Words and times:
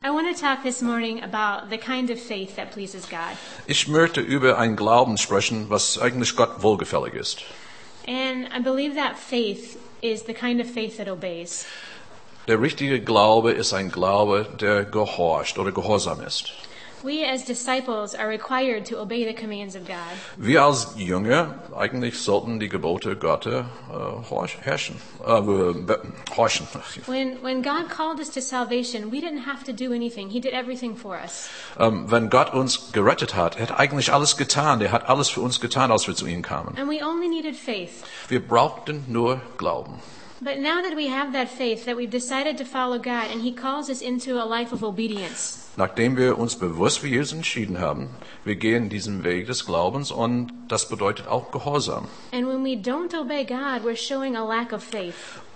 I 0.00 0.10
want 0.10 0.32
to 0.32 0.40
talk 0.40 0.62
this 0.62 0.80
morning 0.80 1.24
about 1.24 1.70
the 1.70 1.76
kind 1.76 2.08
of 2.10 2.20
faith 2.20 2.54
that 2.54 2.70
pleases 2.70 3.04
God. 3.06 3.36
Ich 3.66 3.88
möchte 3.88 4.20
über 4.20 4.56
ein 4.56 4.76
Glauben 4.76 5.18
sprechen, 5.18 5.68
was 5.70 5.98
eigentlich 5.98 6.36
Gott 6.36 6.62
wohlgefällig 6.62 7.14
ist. 7.14 7.42
And 8.06 8.48
I 8.54 8.60
believe 8.60 8.94
that 8.94 9.18
faith 9.18 9.76
is 10.00 10.22
the 10.22 10.34
kind 10.34 10.60
of 10.60 10.70
faith 10.70 10.98
that 10.98 11.08
obeys. 11.08 11.66
Der 12.46 12.60
richtige 12.60 13.00
Glaube 13.00 13.50
ist 13.50 13.74
ein 13.74 13.90
Glaube, 13.90 14.46
der 14.60 14.84
gehorcht 14.84 15.58
oder 15.58 15.72
gehorsam 15.72 16.20
ist. 16.20 16.52
We 17.02 17.24
as 17.24 17.44
disciples 17.44 18.14
are 18.14 18.28
required 18.28 18.84
to 18.86 18.98
obey 18.98 19.24
the 19.24 19.32
commands 19.32 19.76
of 19.76 19.86
God. 19.86 19.96
Wir 20.36 20.64
als 20.64 20.94
Jünger 20.96 21.54
eigentlich 21.76 22.18
sollten 22.18 22.58
die 22.58 22.68
Gebote 22.68 23.14
Gottes 23.16 23.64
äh, 23.92 24.62
herrschen, 24.62 24.96
äh, 25.24 26.36
horchen. 26.36 26.66
When, 27.06 27.42
when 27.42 27.62
God 27.62 27.88
called 27.88 28.18
us 28.18 28.30
to 28.30 28.40
salvation, 28.40 29.12
we 29.12 29.20
didn't 29.20 29.46
have 29.46 29.64
to 29.64 29.72
do 29.72 29.92
anything. 29.92 30.30
He 30.30 30.40
did 30.40 30.52
everything 30.52 30.96
for 30.96 31.16
us. 31.16 31.48
Ähm, 31.78 32.10
wenn 32.10 32.30
Gott 32.30 32.52
uns 32.52 32.92
gerettet 32.92 33.36
hat, 33.36 33.56
er 33.56 33.68
hat 33.68 33.78
eigentlich 33.78 34.12
alles 34.12 34.36
getan. 34.36 34.80
Er 34.80 34.90
hat 34.90 35.08
alles 35.08 35.28
für 35.28 35.40
uns 35.40 35.60
getan, 35.60 35.92
als 35.92 36.08
wir 36.08 36.16
zu 36.16 36.26
ihm 36.26 36.42
kamen. 36.42 36.76
And 36.76 36.90
we 36.90 37.04
only 37.04 37.28
needed 37.28 37.54
faith. 37.54 38.02
Wir 38.28 38.40
brauchten 38.40 39.04
nur 39.06 39.40
Glauben. 39.56 39.94
But 40.40 40.58
now 40.58 40.80
that 40.82 40.96
we 40.96 41.08
have 41.08 41.32
that 41.32 41.48
faith, 41.48 41.84
that 41.86 41.96
we've 41.96 42.10
decided 42.10 42.58
to 42.58 42.64
follow 42.64 42.98
God, 42.98 43.30
and 43.32 43.42
He 43.42 43.52
calls 43.52 43.88
us 43.90 44.00
into 44.00 44.40
a 44.40 44.46
life 44.46 44.72
of 44.72 44.84
obedience, 44.84 45.67
Nachdem 45.78 46.16
wir 46.16 46.38
uns 46.38 46.56
bewusst 46.56 46.98
für 46.98 47.06
Jesus 47.06 47.34
entschieden 47.34 47.78
haben, 47.78 48.08
wir 48.42 48.56
gehen 48.56 48.88
diesen 48.88 49.22
Weg 49.22 49.46
des 49.46 49.64
Glaubens 49.64 50.10
und 50.10 50.50
das 50.66 50.88
bedeutet 50.88 51.28
auch 51.28 51.52
Gehorsam. 51.52 52.08
God. 52.32 52.44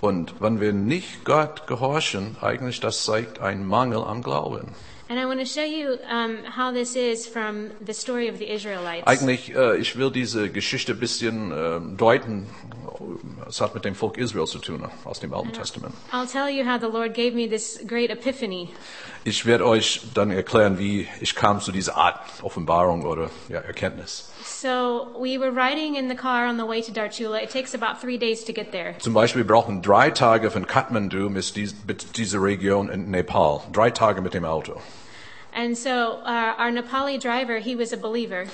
Und 0.00 0.40
wenn 0.40 0.60
wir 0.60 0.72
nicht 0.72 1.24
Gott 1.24 1.66
gehorchen, 1.66 2.36
eigentlich 2.40 2.78
das 2.78 3.02
zeigt 3.02 3.40
einen 3.40 3.66
Mangel 3.66 4.04
am 4.04 4.22
Glauben. 4.22 4.68
Eigentlich, 9.04 9.54
äh, 9.54 9.76
ich 9.76 9.96
will 9.98 10.10
diese 10.10 10.48
Geschichte 10.48 10.92
ein 10.92 11.00
bisschen 11.00 11.52
äh, 11.52 11.80
deuten. 11.96 12.46
Es 13.48 13.60
hat 13.60 13.74
mit 13.74 13.84
dem 13.84 13.94
Volk 13.94 14.16
Israel 14.16 14.46
zu 14.46 14.58
tun, 14.58 14.88
aus 15.04 15.20
dem 15.20 15.34
Alten 15.34 15.52
Testament. 15.52 15.94
Ich 19.24 19.44
werde 19.44 19.66
euch 19.66 20.00
dann 20.14 20.30
erklären, 20.30 20.78
wie 20.78 21.08
ich 21.20 21.34
kam 21.34 21.60
zu 21.60 21.72
dieser 21.72 21.96
Art 21.96 22.20
Offenbarung 22.42 23.04
oder 23.04 23.30
ja, 23.48 23.60
Erkenntnis. 23.60 24.30
So 24.44 25.08
we 25.18 25.38
were 25.38 25.50
riding 25.50 25.96
in 25.96 26.08
the 26.08 26.16
car 26.16 26.48
on 26.48 26.56
the 26.56 26.66
way 26.66 26.80
to 26.80 26.92
Darchula. 26.92 27.42
It 27.42 27.50
takes 27.50 27.74
about 27.74 28.00
three 28.00 28.18
days 28.18 28.44
to 28.44 28.52
get 28.52 28.72
there. 28.72 28.94
Zum 28.98 29.14
Beispiel, 29.14 29.42
wir 29.42 29.46
brauchen 29.46 29.82
drei 29.82 30.10
Tage 30.10 30.50
von 30.50 30.66
Kathmandu 30.66 31.28
bis 31.28 31.52
diese 31.52 32.38
Region 32.38 32.88
in 32.88 33.10
Nepal. 33.10 33.60
Drei 33.72 33.90
Tage 33.90 34.22
mit 34.22 34.32
dem 34.32 34.44
Auto. 34.44 34.80
And 35.54 35.76
so 35.76 35.90
uh, 36.24 36.54
our 36.58 36.70
Nepali 36.70 37.18
driver, 37.20 37.58
he 37.58 37.76
was 37.76 37.92
a 37.92 37.96
believer. 37.96 38.44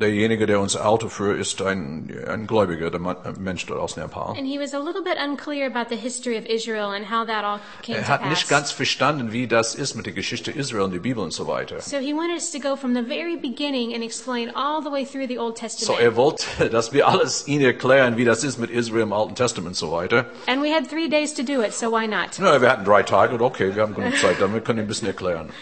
Derjenige, 0.00 0.46
der 0.46 0.58
unser 0.58 0.84
Auto 0.88 1.08
führt, 1.08 1.38
ist 1.38 1.62
ein, 1.62 2.12
ein 2.28 2.48
Gläubiger, 2.48 2.90
der 2.90 2.98
Mann- 2.98 3.16
äh, 3.24 3.32
Mensch 3.38 3.64
dort 3.66 3.78
aus 3.80 3.96
Nepal. 3.96 4.30
And 4.36 4.44
he 4.44 4.58
was 4.58 4.74
a 4.74 4.78
little 4.80 5.02
bit 5.02 5.16
unclear 5.24 5.66
about 5.66 5.88
the 5.88 5.94
history 5.96 6.36
of 6.36 6.44
Israel 6.46 6.90
and 6.92 7.08
how 7.08 7.24
that 7.26 7.44
all 7.44 7.60
came 7.82 7.96
Er 7.98 8.02
to 8.02 8.08
hat 8.08 8.22
nicht 8.28 8.42
pass. 8.42 8.48
ganz 8.48 8.72
verstanden, 8.72 9.30
wie 9.30 9.46
das 9.46 9.76
ist 9.76 9.94
mit 9.94 10.06
der 10.06 10.12
Geschichte 10.12 10.50
Israel 10.50 10.82
und 10.82 10.92
der 10.94 10.98
Bibel 10.98 11.22
und 11.22 11.32
so 11.32 11.46
weiter. 11.46 11.80
So 11.80 11.98
he 11.98 12.12
wanted 12.12 12.34
us 12.34 12.50
to 12.50 12.58
go 12.58 12.74
from 12.74 12.92
the 12.96 13.02
very 13.02 13.36
beginning 13.36 13.94
and 13.94 14.02
explain 14.02 14.50
all 14.56 14.82
the 14.82 14.90
way 14.90 15.04
through 15.04 15.28
the 15.28 15.38
Old 15.38 15.58
So 15.58 15.62
Testament. 15.66 16.00
er 16.00 16.16
wollte, 16.16 16.44
dass 16.72 16.92
wir 16.92 17.06
alles 17.06 17.46
ihnen 17.46 17.64
erklären, 17.64 18.16
wie 18.16 18.24
das 18.24 18.42
ist 18.42 18.58
mit 18.58 18.70
Israel 18.70 19.02
im 19.02 19.12
Alten 19.12 19.36
Testament 19.36 19.68
und 19.68 19.76
so 19.76 19.92
weiter. 19.92 20.26
and 20.48 20.60
we 20.60 20.72
had 20.74 20.88
three 20.90 21.08
days 21.08 21.32
to 21.34 21.44
do 21.44 21.62
it, 21.62 21.72
so 21.72 21.92
why 21.92 22.08
not? 22.08 22.30
Na, 22.40 22.60
wir 22.60 22.68
hatten 22.68 22.84
drei 22.84 23.04
Tage 23.04 23.34
und 23.34 23.42
okay, 23.42 23.72
wir 23.76 23.82
haben 23.82 23.94
genug 23.94 24.16
Zeit, 24.18 24.40
wir 24.40 24.60
können 24.60 24.80
ein 24.80 24.88
bisschen 24.88 25.06
erklären. 25.06 25.50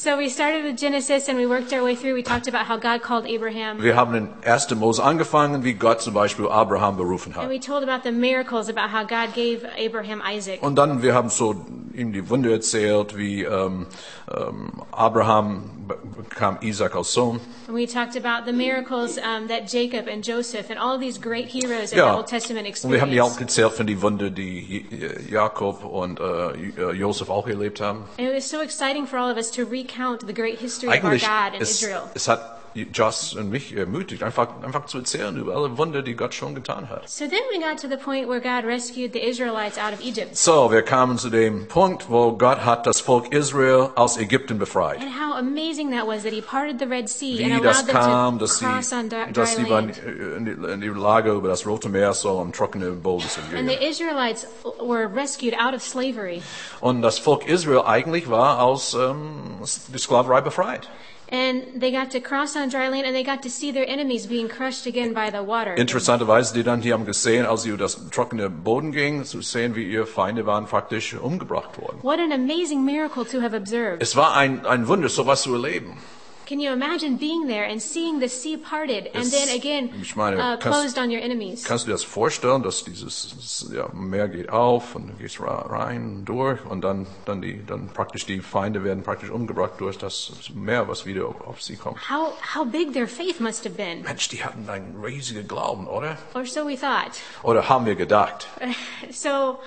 So 0.00 0.16
we 0.16 0.28
started 0.28 0.62
with 0.62 0.78
Genesis 0.78 1.28
and 1.28 1.36
we 1.36 1.44
worked 1.44 1.72
our 1.72 1.82
way 1.82 1.96
through. 1.96 2.14
We 2.14 2.22
talked 2.22 2.46
about 2.46 2.66
how 2.66 2.76
God 2.76 3.02
called 3.02 3.26
Abraham. 3.26 3.82
Wir 3.82 3.96
haben 3.96 4.14
in 4.14 4.28
1. 4.44 4.78
Mose 4.78 5.02
angefangen, 5.02 5.64
wie 5.64 5.74
Gott 5.74 6.00
zum 6.00 6.14
Beispiel 6.14 6.46
Abraham 6.46 6.96
berufen 6.96 7.34
hat. 7.34 7.42
And 7.42 7.50
we 7.50 7.58
told 7.58 7.82
about 7.82 8.04
the 8.04 8.12
miracles, 8.12 8.68
about 8.68 8.90
how 8.92 9.02
God 9.02 9.34
gave 9.34 9.66
Abraham 9.76 10.22
Isaac. 10.24 10.62
Und 10.62 10.76
dann, 10.76 11.02
wir 11.02 11.14
haben 11.14 11.30
so 11.30 11.56
ihm 11.98 12.12
die 12.12 12.28
Wunder 12.30 12.50
erzählt, 12.50 13.16
wie 13.16 13.42
ähm, 13.42 13.86
ähm, 14.34 14.70
Abraham 14.92 15.86
be- 15.88 15.98
bekam 16.16 16.58
Isaac 16.62 16.94
als 16.94 17.12
Sohn. 17.12 17.40
And 17.66 17.76
we 17.76 17.86
talked 17.86 18.16
about 18.16 18.46
the 18.46 18.52
miracles 18.52 19.18
um, 19.18 19.48
that 19.48 19.70
Jacob 19.72 20.06
and 20.08 20.26
Joseph 20.26 20.70
and 20.70 20.78
all 20.78 20.94
of 20.94 21.00
these 21.00 21.20
great 21.20 21.48
heroes 21.48 21.92
in 21.92 21.98
Ja, 21.98 22.12
the 22.12 22.16
Old 22.18 22.26
Testament 22.26 22.66
und 22.82 22.92
wir 22.92 23.00
haben 23.00 23.10
die 23.10 23.20
auch 23.20 23.26
experienced. 23.28 23.58
erzählt 23.58 23.72
von 23.74 23.86
die 23.86 24.00
Wunder, 24.00 24.30
die 24.30 24.86
Jakob 25.30 25.84
und 25.84 26.20
äh, 26.20 26.52
J- 26.56 26.94
Josef 26.94 27.28
auch 27.30 27.46
erlebt 27.48 27.80
haben. 27.80 28.04
And 28.18 28.28
it 28.28 28.34
was 28.34 28.48
so 28.48 28.60
exciting 28.60 29.06
for 29.06 29.18
all 29.18 29.30
of 29.30 29.36
us 29.36 29.50
to 29.50 29.62
recount 29.64 30.22
the 30.26 30.32
great 30.34 30.58
history 30.58 30.88
of 30.88 30.94
our 31.04 31.10
Eigentlich, 31.10 31.22
God 31.22 31.54
in 31.56 31.60
Israel. 31.62 32.02
es 32.14 32.28
hat 32.28 32.57
Joss 32.74 33.34
und 33.34 33.50
mich 33.50 33.74
ermutigt, 33.76 34.22
einfach, 34.22 34.48
einfach 34.62 34.86
zu 34.86 34.98
erzählen 34.98 35.36
über 35.36 35.54
alle 35.54 35.76
Wunder, 35.78 36.02
die 36.02 36.14
Gott 36.14 36.34
schon 36.34 36.54
getan 36.54 36.88
hat. 36.88 37.08
So 37.08 37.24
then 37.26 37.40
we 37.52 37.58
got 37.58 37.80
to 37.80 37.88
the 37.88 37.96
point 37.96 38.28
where 38.28 38.40
God 38.40 38.64
rescued 38.64 39.12
the 39.12 39.20
Israelites 39.20 39.78
out 39.78 39.92
of 39.92 40.00
Egypt. 40.00 40.36
So, 40.36 40.70
wir 40.70 40.82
kamen 40.82 41.18
zu 41.18 41.30
dem 41.30 41.66
Punkt, 41.68 42.10
wo 42.10 42.32
Gott 42.32 42.64
hat 42.64 42.86
das 42.86 43.00
Volk 43.00 43.32
Israel 43.32 43.90
aus 43.94 44.16
Ägypten 44.18 44.58
befreit. 44.58 45.00
And 45.00 45.10
how 45.10 45.36
amazing 45.36 45.90
that 45.92 46.06
was 46.06 46.22
that 46.22 46.32
He 46.32 46.40
parted 46.40 46.78
the 46.78 46.86
Red 46.86 47.08
Sea 47.08 47.38
Wie 47.38 47.52
and 47.52 47.64
das 47.64 47.86
kam, 47.86 48.38
them 48.38 48.38
to 48.38 48.44
dass 48.44 48.58
sie, 48.58 48.64
cross 48.64 48.92
on 48.92 49.08
dry, 49.08 49.32
dass 49.32 49.54
dry 49.54 49.64
sie 49.64 49.70
waren 49.70 49.90
in 49.90 50.80
die, 50.80 50.88
Lage 50.88 51.32
über 51.32 51.48
das 51.48 51.66
Rote 51.66 51.88
Meer 51.88 52.12
so 52.12 52.38
am 52.38 52.52
trockenen 52.52 53.00
Boden 53.02 53.28
zu 53.28 53.40
And 53.40 53.50
gehen. 53.50 53.68
the 53.68 53.86
Israelites 53.86 54.46
were 54.80 55.06
rescued 55.06 55.54
out 55.58 55.74
of 55.74 55.82
slavery. 55.82 56.42
Und 56.80 57.02
das 57.02 57.18
Volk 57.18 57.46
Israel 57.46 57.82
eigentlich 57.86 58.28
war 58.30 58.62
aus 58.62 58.94
ähm, 58.94 59.58
der 59.88 59.98
Sklaverei 59.98 60.40
befreit. 60.40 60.88
And 61.30 61.78
they 61.78 61.90
got 61.92 62.10
to 62.12 62.20
cross 62.20 62.56
on 62.56 62.70
dry 62.70 62.88
land 62.88 63.04
and 63.04 63.14
they 63.14 63.22
got 63.22 63.42
to 63.42 63.50
see 63.50 63.70
their 63.70 63.86
enemies 63.86 64.26
being 64.26 64.48
crushed 64.48 64.86
again 64.86 65.12
by 65.12 65.30
the 65.30 65.42
water. 65.44 65.74
Interessanterweise, 65.76 66.54
die 66.54 66.62
dann, 66.62 66.80
die 66.80 66.92
haben 66.92 67.04
gesehen, 67.04 67.44
als 67.44 67.62
sie 67.62 67.68
über 67.68 67.78
das 67.78 68.08
trockene 68.10 68.48
Boden 68.48 68.92
gingen, 68.92 69.24
zu 69.24 69.42
sehen, 69.42 69.74
wie 69.76 69.84
ihre 69.84 70.06
Feinde 70.06 70.46
waren 70.46 70.64
praktisch 70.66 71.14
umgebracht 71.14 71.78
worden. 71.78 71.98
What 72.02 72.18
an 72.18 72.32
amazing 72.32 72.84
miracle 72.84 73.26
to 73.26 73.42
have 73.42 73.54
observed. 73.54 74.00
Es 74.00 74.16
war 74.16 74.36
ein, 74.36 74.64
ein 74.64 74.88
Wunder, 74.88 75.10
sowas 75.10 75.42
zu 75.42 75.52
erleben. 75.52 75.98
Can 76.48 76.60
you 76.60 76.72
imagine 76.72 77.18
being 77.18 77.46
there 77.46 77.64
and 77.64 77.78
seeing 77.78 78.20
the 78.20 78.28
sea 78.28 78.56
parted 78.56 79.10
and 79.12 79.30
then 79.30 79.54
again 79.54 79.90
ich 80.00 80.16
meine, 80.16 80.38
uh, 80.38 80.56
kannst- 80.56 80.62
closed 80.62 80.98
on 80.98 81.10
your 81.10 81.20
enemies? 81.20 81.62
Kannst 81.62 81.84
du 81.84 81.90
dir 81.90 81.92
das 81.92 82.04
vorstellen, 82.04 82.62
dass 82.62 82.84
dieses 82.84 83.68
ja, 83.70 83.90
Meer 83.92 84.28
geht 84.28 84.48
auf 84.48 84.94
und 84.94 85.08
du 85.08 85.12
gehst 85.14 85.38
rein, 85.40 86.24
durch 86.24 86.64
und 86.64 86.80
dann, 86.80 87.06
dann, 87.26 87.42
die, 87.42 87.66
dann 87.66 87.88
praktisch 87.88 88.24
die 88.24 88.40
Feinde 88.40 88.82
werden 88.82 89.02
praktisch 89.02 89.28
umgebracht 89.28 89.72
durch 89.76 89.98
das 89.98 90.32
Meer, 90.54 90.88
was 90.88 91.04
wieder 91.04 91.26
auf 91.26 91.60
sie 91.60 91.76
kommt. 91.76 91.98
How, 92.08 92.32
how 92.54 92.64
big 92.64 92.94
their 92.94 93.06
faith 93.06 93.40
must 93.40 93.66
have 93.66 93.74
been. 93.74 94.00
Mensch, 94.00 94.30
die 94.30 94.42
hatten 94.42 94.70
einen 94.70 94.98
riesigen 95.04 95.46
Glauben, 95.46 95.86
oder? 95.86 96.16
Or 96.32 96.46
so 96.46 96.66
we 96.66 96.80
thought. 96.80 97.12
Oder 97.42 97.68
haben 97.68 97.84
wir 97.84 97.94
gedacht? 97.94 98.48
So, 99.10 99.58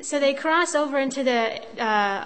so 0.00 0.18
they 0.18 0.34
cross 0.34 0.74
over 0.74 0.98
into 0.98 1.22
the, 1.22 1.60
uh, 1.78 2.24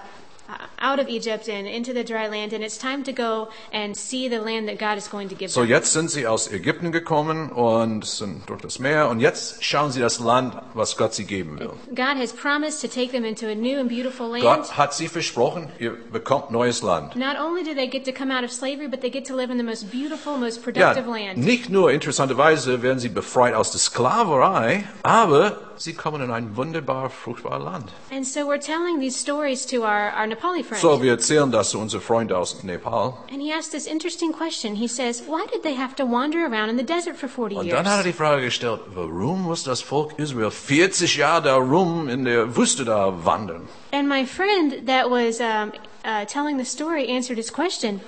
Uh, 0.48 0.52
out 0.80 0.98
of 0.98 1.08
Egypt 1.10 1.46
and 1.46 1.66
into 1.66 1.92
the 1.92 2.02
dry 2.02 2.26
land 2.26 2.54
and 2.54 2.64
it's 2.64 2.78
time 2.78 3.04
to 3.04 3.12
go 3.12 3.48
and 3.70 3.94
see 3.94 4.30
the 4.30 4.38
land 4.40 4.66
that 4.66 4.78
God 4.78 4.96
is 4.96 5.06
going 5.06 5.28
to 5.28 5.34
give 5.34 5.50
So, 5.50 5.60
them. 5.60 5.68
jetzt 5.68 5.92
sind 5.92 6.10
sie 6.10 6.26
aus 6.26 6.50
Ägypten 6.50 6.90
gekommen 6.90 7.50
und 7.52 8.06
sind 8.06 8.48
durch 8.48 8.62
das 8.62 8.78
Meer 8.78 9.10
und 9.10 9.20
jetzt 9.20 9.62
schauen 9.62 9.92
sie 9.92 10.00
das 10.00 10.20
Land, 10.20 10.54
was 10.72 10.96
Gott 10.96 11.12
sie 11.12 11.26
geben 11.26 11.58
will. 11.58 11.72
God 11.94 12.16
has 12.16 12.32
promised 12.32 12.80
to 12.80 12.88
take 12.88 13.12
them 13.12 13.26
into 13.26 13.46
a 13.46 13.54
new 13.54 13.78
and 13.78 13.90
beautiful 13.90 14.26
land. 14.30 14.42
Gott 14.42 14.78
hat 14.78 14.94
sie 14.94 15.08
versprochen, 15.08 15.68
ihr 15.78 15.90
bekommt 16.10 16.50
neues 16.50 16.80
Land. 16.82 17.14
Not 17.14 17.36
only 17.38 17.62
do 17.62 17.74
they 17.74 17.86
get 17.86 18.06
to 18.06 18.12
come 18.12 18.32
out 18.34 18.42
of 18.42 18.50
slavery, 18.50 18.88
but 18.88 19.02
they 19.02 19.10
get 19.10 19.26
to 19.26 19.36
live 19.36 19.50
in 19.50 19.58
the 19.58 19.64
most 19.64 19.90
beautiful, 19.90 20.38
most 20.38 20.56
Ja, 20.58 20.62
productive 20.94 21.06
land. 21.10 21.36
nicht 21.36 21.68
nur 21.68 21.92
interessanterweise 21.92 22.80
werden 22.80 23.00
sie 23.00 23.10
befreit 23.10 23.52
aus 23.52 23.70
der 23.72 23.80
Sklaverei, 23.80 24.84
aber 25.02 25.58
sie 25.78 25.94
kommen 25.94 26.20
in 26.22 26.30
ein 26.30 26.56
wunderbar 26.56 27.08
fruchtbares 27.10 27.64
Land. 27.64 27.92
And 28.10 28.26
so 28.26 28.40
we're 28.46 28.58
telling 28.60 29.00
these 29.00 29.16
stories 29.18 29.64
to 29.66 29.82
our, 29.82 30.12
our 30.16 30.26
Nepali 30.26 30.62
friend. 30.64 30.80
So, 30.80 31.00
wir 31.02 31.12
erzählen 31.12 31.50
das 31.50 31.70
zu 31.70 31.78
unseren 31.78 32.00
Freunden 32.02 32.34
aus 32.34 32.62
Nepal. 32.62 33.14
and 33.32 33.40
he 33.40 33.52
asked 33.52 33.70
this 33.72 33.86
interesting 33.86 34.32
question. 34.32 34.74
He 34.76 34.88
says, 34.88 35.22
Why 35.26 35.46
did 35.52 35.62
they 35.62 35.74
have 35.76 35.94
to 35.96 36.04
wander 36.04 36.44
around 36.46 36.70
in 36.70 36.76
the 36.76 36.84
desert 36.84 37.16
for 37.16 37.28
40 37.28 37.56
Und 37.58 37.66
years? 37.66 37.76
dann 37.76 37.88
hat 37.88 37.98
er 37.98 38.04
die 38.04 38.12
Frage 38.12 38.42
gestellt, 38.42 38.80
warum 38.94 39.42
muss 39.42 39.62
das 39.64 39.80
Volk 39.80 40.18
Israel 40.18 40.50
40 40.50 41.16
Jahre 41.16 41.42
darum 41.42 42.08
in 42.08 42.24
der 42.24 42.56
Wüste 42.56 42.84
da 42.84 43.24
wandern? 43.24 43.68
And 43.92 44.08
my 44.08 44.24
friend 44.26 44.86
that 44.86 45.08
was 45.10 45.40
um, 45.40 45.72
uh, 46.04 46.24
telling 46.26 46.58
the 46.58 46.64
story 46.64 47.08
answered 47.08 47.38
his 47.38 47.50
question. 47.52 48.00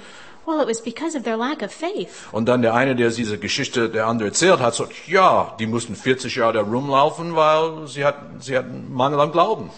Well, 0.47 0.61
it 0.61 0.69
was 0.69 0.83
because 0.83 1.17
of 1.17 1.25
their 1.25 1.37
lack 1.37 1.63
of 1.63 1.73
faith. 1.73 2.09
Und 2.33 2.47
dann 2.47 2.63
der 2.63 2.75
eine, 2.75 2.97
der 2.97 3.11
diese 3.11 3.39
Geschichte 3.39 3.89
der 3.89 4.07
andere 4.07 4.29
erzählt 4.29 4.61
hat, 4.61 4.75
sagt, 4.75 5.09
ja, 5.09 5.55
die 5.59 5.67
mussten 5.67 5.95
40 5.95 6.37
Jahre 6.37 6.55
da 6.55 6.61
rumlaufen, 6.63 7.37
weil 7.37 7.87
sie 7.87 8.05
hatten, 8.05 8.41
sie 8.41 8.57
hatten 8.57 8.93
Mangel 8.93 9.21
an 9.21 9.33
Glauben. 9.33 9.71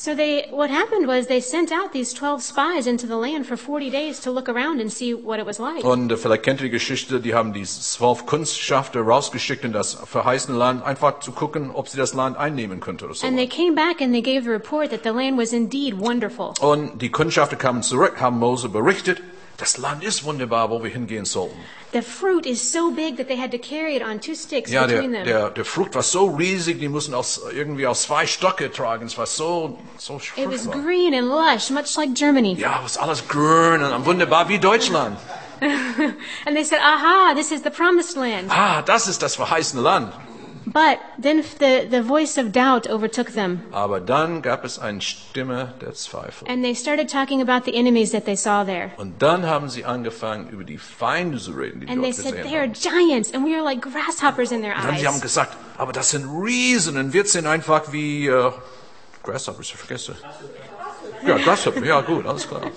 So 0.00 0.14
they, 0.14 0.46
what 0.52 0.70
happened 0.70 1.08
was 1.08 1.26
they 1.26 1.40
sent 1.40 1.72
out 1.72 1.92
these 1.92 2.14
12 2.14 2.40
spies 2.40 2.86
into 2.86 3.08
the 3.08 3.16
land 3.16 3.48
for 3.48 3.56
40 3.56 3.90
days 3.90 4.20
to 4.20 4.30
look 4.30 4.48
around 4.48 4.80
and 4.80 4.92
see 4.92 5.12
what 5.12 5.40
it 5.40 5.44
was 5.44 5.58
like. 5.58 5.82
Und 5.82 6.12
äh, 6.12 6.16
vielleicht 6.16 6.44
kennt 6.44 6.60
ihr 6.60 6.66
die 6.66 6.70
Geschichte, 6.70 7.18
die 7.20 7.34
haben 7.34 7.52
die 7.52 7.64
zwölf 7.64 8.24
Kundschafter 8.24 9.00
rausgeschickt 9.00 9.64
in 9.64 9.72
das 9.72 9.94
verheißene 9.94 10.56
Land, 10.56 10.84
einfach 10.84 11.18
zu 11.18 11.32
gucken, 11.32 11.72
ob 11.72 11.88
sie 11.88 11.98
das 11.98 12.14
Land 12.14 12.36
einnehmen 12.36 12.78
könnte 12.78 13.06
oder 13.06 13.14
so. 13.14 13.26
And 13.26 13.36
they 13.36 13.48
came 13.48 13.74
back 13.74 14.00
and 14.00 14.12
they 14.12 14.22
gave 14.22 14.44
the 14.44 14.50
report 14.50 14.90
that 14.90 15.00
the 15.02 15.10
land 15.10 15.36
was 15.36 15.52
indeed 15.52 15.98
wonderful. 15.98 16.52
Und 16.60 17.02
die 17.02 17.10
Kundschafter 17.10 17.56
kamen 17.56 17.82
zurück, 17.82 18.20
haben 18.20 18.38
Mose 18.38 18.68
berichtet, 18.68 19.20
das 19.58 19.76
Land 19.76 20.04
ist 20.04 20.24
wunderbar, 20.24 20.70
wo 20.70 20.82
wir 20.82 20.90
hingehen 20.90 21.24
sollten. 21.24 21.58
The 21.92 22.02
fruit 22.02 22.46
is 22.46 22.72
so 22.72 22.90
big 22.90 23.16
that 23.16 23.26
they 23.28 23.36
had 23.36 23.50
to 23.50 23.58
carry 23.58 23.96
it 23.96 24.02
on 24.02 24.20
two 24.20 24.34
sticks 24.34 24.70
Ja, 24.70 24.86
der, 24.86 24.96
between 24.96 25.12
them. 25.12 25.24
der, 25.24 25.50
der 25.50 25.64
Frucht 25.64 25.94
war 25.94 26.02
so 26.02 26.26
riesig, 26.26 26.78
die 26.78 26.88
mussten 26.88 27.12
aus, 27.14 27.40
irgendwie 27.52 27.86
aus 27.86 28.02
zwei 28.02 28.26
Stöcke 28.26 28.70
tragen. 28.70 29.06
Es 29.06 29.18
war 29.18 29.26
so, 29.26 29.78
so 29.96 30.20
It 30.36 30.50
was 30.50 30.70
green 30.70 31.12
and 31.14 31.26
lush, 31.28 31.70
much 31.70 31.96
like 31.96 32.14
Germany. 32.14 32.54
Ja, 32.54 32.80
es 32.84 32.92
ist 32.92 32.98
alles 32.98 33.26
grün 33.26 33.82
und 33.82 34.06
wunderbar 34.06 34.48
wie 34.48 34.58
Deutschland. 34.58 35.18
And 36.46 36.54
they 36.54 36.62
said, 36.62 36.78
aha, 36.80 37.34
this 37.34 37.50
is 37.50 37.62
the 37.64 37.70
promised 37.70 38.16
land. 38.16 38.48
Ah, 38.50 38.80
das 38.82 39.08
ist 39.08 39.22
das 39.22 39.34
verheißene 39.34 39.82
Land. 39.82 40.12
But 40.72 40.98
then 41.20 41.42
the, 41.58 41.88
the 41.90 42.02
voice 42.02 42.36
of 42.38 42.52
doubt 42.52 42.88
overtook 42.90 43.32
them. 43.32 43.62
Aber 43.72 44.00
dann 44.00 44.42
gab 44.42 44.64
es 44.64 44.78
eine 44.78 45.00
Stimme 45.00 45.74
der 45.80 45.94
Zweifel. 45.94 46.48
And 46.48 46.62
they 46.62 46.74
started 46.74 47.08
talking 47.10 47.40
about 47.40 47.64
the 47.64 47.74
enemies 47.76 48.10
that 48.12 48.24
they 48.24 48.36
saw 48.36 48.64
there. 48.64 48.90
Und 48.96 49.22
dann 49.22 49.46
haben 49.46 49.68
sie 49.68 49.84
angefangen, 49.84 50.48
über 50.50 50.64
die 50.64 50.78
Feinde 50.78 51.38
zu 51.38 51.52
reden, 51.52 51.80
die 51.80 51.88
And 51.88 52.02
they 52.02 52.10
dort 52.12 52.16
said, 52.16 52.24
gesehen 52.36 52.42
they 52.44 52.56
are 52.56 52.66
haben. 52.66 52.72
giants, 52.74 53.32
and 53.32 53.44
we 53.46 53.54
are 53.54 53.62
like 53.64 53.80
grasshoppers 53.80 54.52
in 54.52 54.62
their 54.62 54.74
Und 54.76 54.84
dann 54.84 54.98
sie 54.98 55.06
haben 55.06 55.14
eyes. 55.14 55.22
gesagt, 55.22 55.56
aber 55.76 55.92
das 55.92 56.10
sind 56.10 56.26
Riesen 56.28 56.98
und 56.98 57.12
wir 57.12 57.24
sind 57.24 57.46
einfach 57.46 57.92
wie 57.92 58.26
äh, 58.26 58.50
Grasshoppers, 59.22 59.68
ich 59.68 59.76
vergesse. 59.76 60.16
Ja, 61.26 61.36
Grasshopper, 61.38 61.84
ja 61.84 62.00
gut, 62.00 62.26
alles 62.26 62.46
klar. 62.48 62.62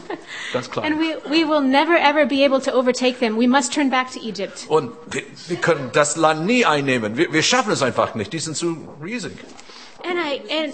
Ganz 0.54 0.69
klar. 0.69 0.86
And 0.86 1.00
we, 1.00 1.16
we 1.30 1.45
will 1.45 1.62
never 1.62 1.95
ever 1.95 2.25
be 2.25 2.44
able 2.44 2.60
to 2.62 2.72
overtake 2.74 3.19
them. 3.19 3.38
We 3.38 3.48
must 3.48 3.74
turn 3.74 3.89
back 3.89 4.12
to 4.12 4.19
Egypt. 4.19 4.66
Und 4.68 4.92
wir, 5.10 5.24
wir 5.48 5.57
können 5.57 5.89
das 5.94 6.16
Land 6.18 6.45
nie 6.45 6.66
einnehmen. 6.66 7.18
Wir, 7.18 7.31
wir 7.31 7.44
schaffen 7.44 7.72
es 7.72 7.81
einfach 7.81 8.16
nicht. 8.16 8.33
Die 8.33 8.39
sind 8.39 8.56
zu 8.56 8.78
riesig. 9.01 9.33
And 10.04 10.18
I 10.18 10.42
and 10.50 10.74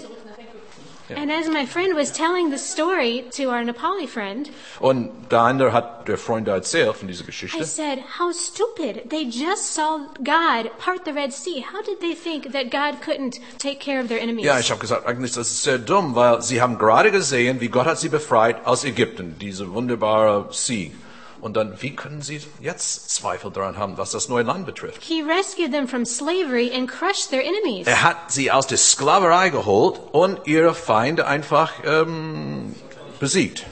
and 1.16 1.30
as 1.32 1.48
my 1.48 1.66
friend 1.66 1.94
was 1.94 2.12
telling 2.12 2.50
the 2.50 2.58
story 2.58 3.24
to 3.36 3.44
our 3.50 3.62
Nepali 3.64 4.06
friend, 4.06 4.50
Und 4.80 5.10
der 5.30 5.40
andere 5.40 5.72
hat 5.72 6.06
der 6.08 6.18
Freund 6.18 6.48
erzählt 6.48 6.96
von 6.96 7.08
dieser 7.08 7.24
I 7.24 7.26
Geschichte. 7.26 7.64
said, 7.64 7.98
"How 8.18 8.32
stupid! 8.32 9.08
They 9.10 9.22
just 9.24 9.74
saw 9.74 9.98
God 10.18 10.70
part 10.78 11.04
the 11.04 11.12
Red 11.12 11.32
Sea. 11.32 11.64
How 11.72 11.82
did 11.84 12.00
they 12.00 12.14
think 12.14 12.52
that 12.52 12.70
God 12.70 13.00
couldn't 13.02 13.40
take 13.58 13.78
care 13.80 14.00
of 14.00 14.08
their 14.08 14.20
enemies?" 14.20 14.44
Ja, 14.44 14.58
ich 14.58 14.70
habe 14.70 14.80
gesagt, 14.80 15.06
eigentlich 15.06 15.32
das 15.32 15.48
ist 15.48 15.62
sehr 15.62 15.78
dumm, 15.78 16.14
weil 16.14 16.42
sie 16.42 16.60
haben 16.60 16.78
gerade 16.78 17.10
gesehen, 17.10 17.60
wie 17.60 17.68
Gott 17.68 17.86
hat 17.86 17.98
sie 17.98 18.08
befreit 18.08 18.66
aus 18.66 18.84
Ägypten, 18.84 19.36
diese 19.40 19.72
wunderbare 19.72 20.48
See. 20.52 20.92
Und 21.40 21.56
dann, 21.56 21.80
wie 21.80 21.94
können 21.94 22.20
sie 22.20 22.40
jetzt 22.60 23.10
Zweifel 23.10 23.50
daran 23.52 23.76
haben, 23.76 23.96
was 23.96 24.10
das 24.10 24.28
neue 24.28 24.42
Land 24.42 24.66
betrifft? 24.66 25.02
He 25.02 25.22
rescued 25.22 25.70
them 25.72 25.86
from 25.86 26.04
slavery 26.04 26.72
and 26.74 26.88
crushed 26.88 27.30
their 27.30 27.42
enemies. 27.44 27.86
Er 27.86 28.02
hat 28.02 28.32
sie 28.32 28.50
aus 28.50 28.66
der 28.66 28.78
Sklaverei 28.78 29.50
geholt 29.50 30.00
und 30.12 30.46
ihre 30.46 30.74
Feinde 30.74 31.26
einfach 31.26 31.72
ähm, 31.84 32.74
besiegt. 33.20 33.64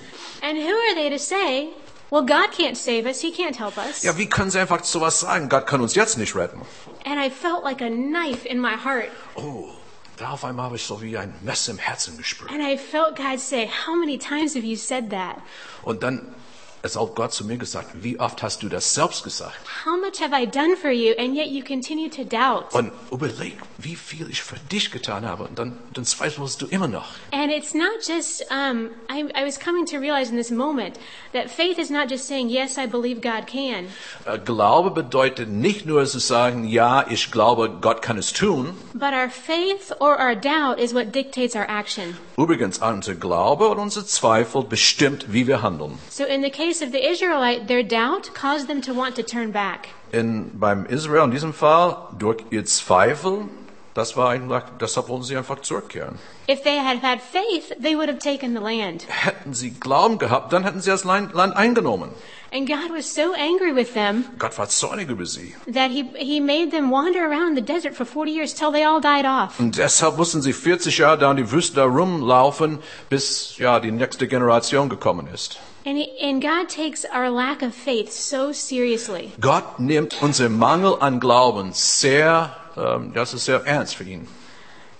And 0.43 0.59
who 0.59 0.69
are 0.69 0.95
they 0.95 1.11
to 1.11 1.19
say, 1.19 1.71
"Well, 2.11 2.25
God 2.25 2.53
can't 2.57 2.77
save 2.77 3.05
us. 3.07 3.21
He 3.21 3.33
can't 3.33 3.59
help 3.59 3.77
us." 3.77 4.03
Ja, 4.03 4.17
wie 4.17 4.29
können 4.29 4.51
sie 4.51 4.61
einfach 4.61 4.85
sowas 4.85 5.19
sagen? 5.19 5.49
Gott 5.49 5.67
kann 5.67 5.81
uns 5.81 5.97
jetzt 5.97 6.19
nicht 6.19 6.37
retten. 6.37 6.61
And 7.05 7.19
I 7.19 7.31
felt 7.31 7.65
like 7.65 7.83
a 7.83 7.89
knife 7.89 8.47
in 8.47 8.61
my 8.61 8.77
heart. 8.77 9.11
Oh, 9.35 9.71
da 10.19 10.31
auf 10.31 10.45
einmal 10.45 10.67
habe 10.67 10.77
ich 10.77 10.85
so 10.85 11.03
wie 11.03 11.17
ein 11.19 11.35
Messer 11.43 11.73
im 11.73 11.79
Herzen 11.79 12.17
gespürt. 12.17 12.51
And 12.51 12.61
I 12.61 12.79
felt 12.79 13.17
God 13.17 13.41
say, 13.41 13.69
How 13.87 13.97
many 13.97 14.19
times 14.19 14.55
have 14.55 14.65
you 14.65 14.77
said 14.77 15.11
that? 15.11 15.37
Und 15.83 16.05
dann 16.05 16.35
ist 16.83 16.97
auch 16.97 17.15
Gott 17.15 17.33
zu 17.33 17.45
mir 17.45 17.57
gesagt, 17.57 17.89
wie 18.03 18.21
oft 18.21 18.43
hast 18.43 18.63
du 18.63 18.69
das 18.69 18.95
selbst 18.95 19.25
gesagt? 19.25 19.55
How 19.85 19.99
much 20.01 20.21
have 20.21 20.33
I 20.35 20.47
done 20.47 20.77
for 20.77 20.91
you, 20.91 21.15
and 21.19 21.35
yet 21.35 21.49
you 21.49 21.63
continue 21.65 22.09
to 22.11 22.23
doubt? 22.25 22.73
Und 22.75 22.93
überleg, 23.11 23.57
wie 23.79 23.97
viel 23.97 24.31
ich 24.31 24.43
für 24.43 24.57
dich 24.71 24.91
getan 24.91 25.27
habe. 25.27 25.45
Und 25.45 25.59
dann, 25.59 25.79
dann 25.95 26.05
zweifelst 26.05 26.63
du 26.63 26.67
immer 26.67 26.89
noch. 26.89 27.07
And 27.33 27.51
it's 27.51 27.75
not 27.75 27.89
just, 28.07 28.45
um, 28.51 28.91
I, 29.11 29.25
I 29.35 29.45
was 29.47 29.59
coming 29.59 29.85
to 29.87 29.99
realize 29.99 30.31
in 30.31 30.37
this 30.37 30.51
moment 30.51 30.99
that 31.33 31.51
faith 31.51 31.79
is 31.79 31.91
not 31.91 32.11
just 32.11 32.27
saying, 32.29 32.49
Yes, 32.49 32.77
I 32.79 32.87
believe 32.87 33.21
God 33.21 33.47
can, 33.47 33.87
Äh, 34.25 34.39
Glaube 34.45 34.91
bedeutet 34.91 35.49
nicht 35.49 35.87
nur 35.87 36.05
zu 36.07 36.19
sagen, 36.19 36.65
ja, 36.65 37.05
ich 37.09 37.33
glaube, 37.33 37.71
Gott 37.81 38.03
kann 38.03 38.19
es 38.19 38.33
tun. 38.33 38.75
but 38.95 39.13
our 39.13 39.29
faith 39.29 39.93
or 40.01 40.19
our 40.21 40.35
doubt 40.37 40.79
is 40.79 40.95
what 40.95 41.13
dictates 41.15 41.55
our 41.57 41.69
action. 41.69 42.17
Übrigens, 42.39 42.81
unser 42.81 43.15
Glaube 43.15 43.69
und 43.69 43.79
unser 43.79 44.05
Zweifel 44.05 44.63
bestimmt, 44.63 45.33
wie 45.33 45.47
wir 45.47 45.63
handeln. 45.63 45.99
So 46.11 46.25
in 46.25 46.43
the 46.43 46.51
case 46.51 46.85
of 46.85 46.93
the 46.93 46.99
Israelite, 46.99 47.67
their 47.67 47.83
doubt 47.83 48.35
caused 48.35 48.69
them 48.69 48.83
to 48.83 48.95
want 48.95 49.17
to 49.17 49.23
turn 49.23 49.53
back. 49.53 49.89
In, 50.13 50.51
beim 50.59 50.85
Israel 50.85 51.25
in 51.25 51.31
diesem 51.31 51.55
Fall, 51.55 51.97
durch 52.19 52.45
ihr 52.51 52.67
Zweifel, 52.67 53.49
das 53.97 54.17
war 54.17 54.31
eigentlich, 54.31 54.63
deshalb 54.81 55.09
wollten 55.09 55.25
sie 55.25 55.37
einfach 55.37 55.61
zurückkehren. 55.61 56.19
If 56.49 56.63
they 56.63 56.79
had 56.79 57.03
had 57.03 57.21
faith, 57.21 57.75
they 57.83 57.97
would 57.97 58.09
have 58.09 58.19
taken 58.19 58.55
the 58.55 58.63
land. 58.63 59.05
Hätten 59.09 59.55
sie 59.55 59.71
Glauben 59.71 60.19
gehabt, 60.19 60.53
dann 60.53 60.65
hätten 60.65 60.81
sie 60.81 60.91
das 60.91 61.05
Land 61.05 61.35
Land 61.35 61.57
eingenommen. 61.57 62.11
And 62.53 62.69
God 62.69 62.91
was 62.97 63.13
so 63.13 63.33
angry 63.35 63.75
with 63.75 63.93
them 63.95 64.25
Gott 64.39 64.57
war 64.57 64.69
zornig 64.69 65.09
über 65.09 65.27
sie. 65.27 65.55
that 65.67 65.91
he, 65.91 66.05
he 66.17 66.41
made 66.41 66.71
them 66.71 66.93
wander 66.93 67.21
around 67.25 67.57
the 67.57 67.63
desert 67.63 67.95
for 67.95 68.07
40 68.07 68.31
years 68.31 68.55
till 68.55 68.71
they 68.71 68.85
all 68.85 69.01
died 69.01 69.27
off. 69.27 69.59
Und 69.59 69.77
deshalb 69.77 70.17
mussten 70.17 70.43
sie 70.43 70.53
40 70.53 70.99
Jahre 70.99 71.19
da 71.19 71.31
in 71.31 71.39
die 71.39 71.51
Wüste 71.51 71.83
rumlaufen, 71.83 72.79
bis 73.09 73.57
ja 73.59 73.81
die 73.81 73.91
nächste 73.91 74.29
Generation 74.29 74.89
gekommen 74.89 75.27
ist. 75.33 75.59
And, 75.85 75.97
he, 75.97 76.09
and 76.21 76.43
God 76.43 76.69
takes 76.69 77.05
our 77.15 77.31
lack 77.31 77.63
of 77.63 77.73
faith 77.75 78.13
so 78.13 78.53
seriously. 78.53 79.33
Gott 79.41 79.79
nimmt 79.79 80.21
unseren 80.21 80.57
Mangel 80.59 80.97
an 81.01 81.21
Glauben 81.21 81.73
sehr, 81.73 82.57
das 82.77 83.35
ist 83.35 83.45
sehr 83.47 83.63
ernst 83.65 83.97
für 83.97 84.05
ihn. 84.05 84.27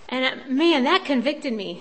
And 0.09 0.25
uh, 0.25 0.53
man, 0.53 0.85
that 0.85 1.05
convicted 1.05 1.53
me. 1.53 1.79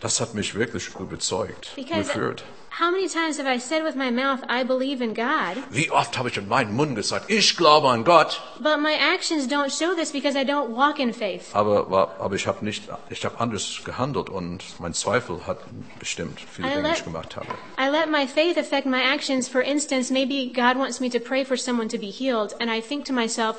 Das 0.00 0.20
hat 0.20 0.34
mich 0.34 0.54
wirklich 0.54 0.88
überzeugt, 0.98 1.72
Because 1.74 2.04
geführt. 2.08 2.44
how 2.78 2.90
many 2.90 3.08
times 3.08 3.38
have 3.38 3.46
I 3.48 3.58
said 3.58 3.82
with 3.82 3.94
my 3.94 4.10
mouth, 4.10 4.40
I 4.48 4.62
believe 4.62 5.02
in 5.02 5.14
God, 5.14 5.56
Wie 5.70 5.90
oft 5.90 6.18
habe 6.18 6.28
ich 6.28 6.36
in 6.36 6.48
meinen 6.48 6.74
Mund 6.76 6.94
gesagt, 6.96 7.30
ich 7.30 7.56
glaube 7.56 7.88
an 7.88 8.04
Gott, 8.04 8.40
but 8.60 8.78
my 8.80 8.92
actions 8.94 9.46
don't 9.48 9.70
show 9.70 9.94
this 9.94 10.12
because 10.12 10.36
I 10.38 10.44
don't 10.44 10.68
walk 10.76 10.98
in 10.98 11.14
faith. 11.14 11.54
aber, 11.54 12.14
aber 12.20 12.34
ich 12.34 12.46
habe 12.46 12.62
nicht, 12.64 12.84
ich 13.08 13.24
habe 13.24 13.40
anders 13.40 13.80
gehandelt 13.84 14.28
und 14.28 14.62
mein 14.80 14.92
Zweifel 14.92 15.46
hat 15.46 15.60
bestimmt 15.98 16.40
viele 16.40 16.68
I 16.68 16.70
Dinge, 16.72 16.88
let- 16.88 16.98
ich 16.98 17.04
gemacht 17.04 17.36
habe. 17.36 17.48
I 17.78 17.88
let 17.90 18.10
my 18.10 18.26
faith 18.26 18.58
affect 18.58 18.86
my 18.86 19.00
actions. 19.02 19.48
For 19.48 19.62
instance, 19.62 20.12
maybe 20.12 20.52
God 20.54 20.76
wants 20.78 21.00
me 21.00 21.08
to 21.10 21.18
pray 21.20 21.44
for 21.44 21.56
someone 21.56 21.88
to 21.88 21.98
be 21.98 22.10
healed, 22.10 22.54
and 22.60 22.70
I 22.70 22.82
think 22.82 23.06
to 23.06 23.14
myself, 23.14 23.56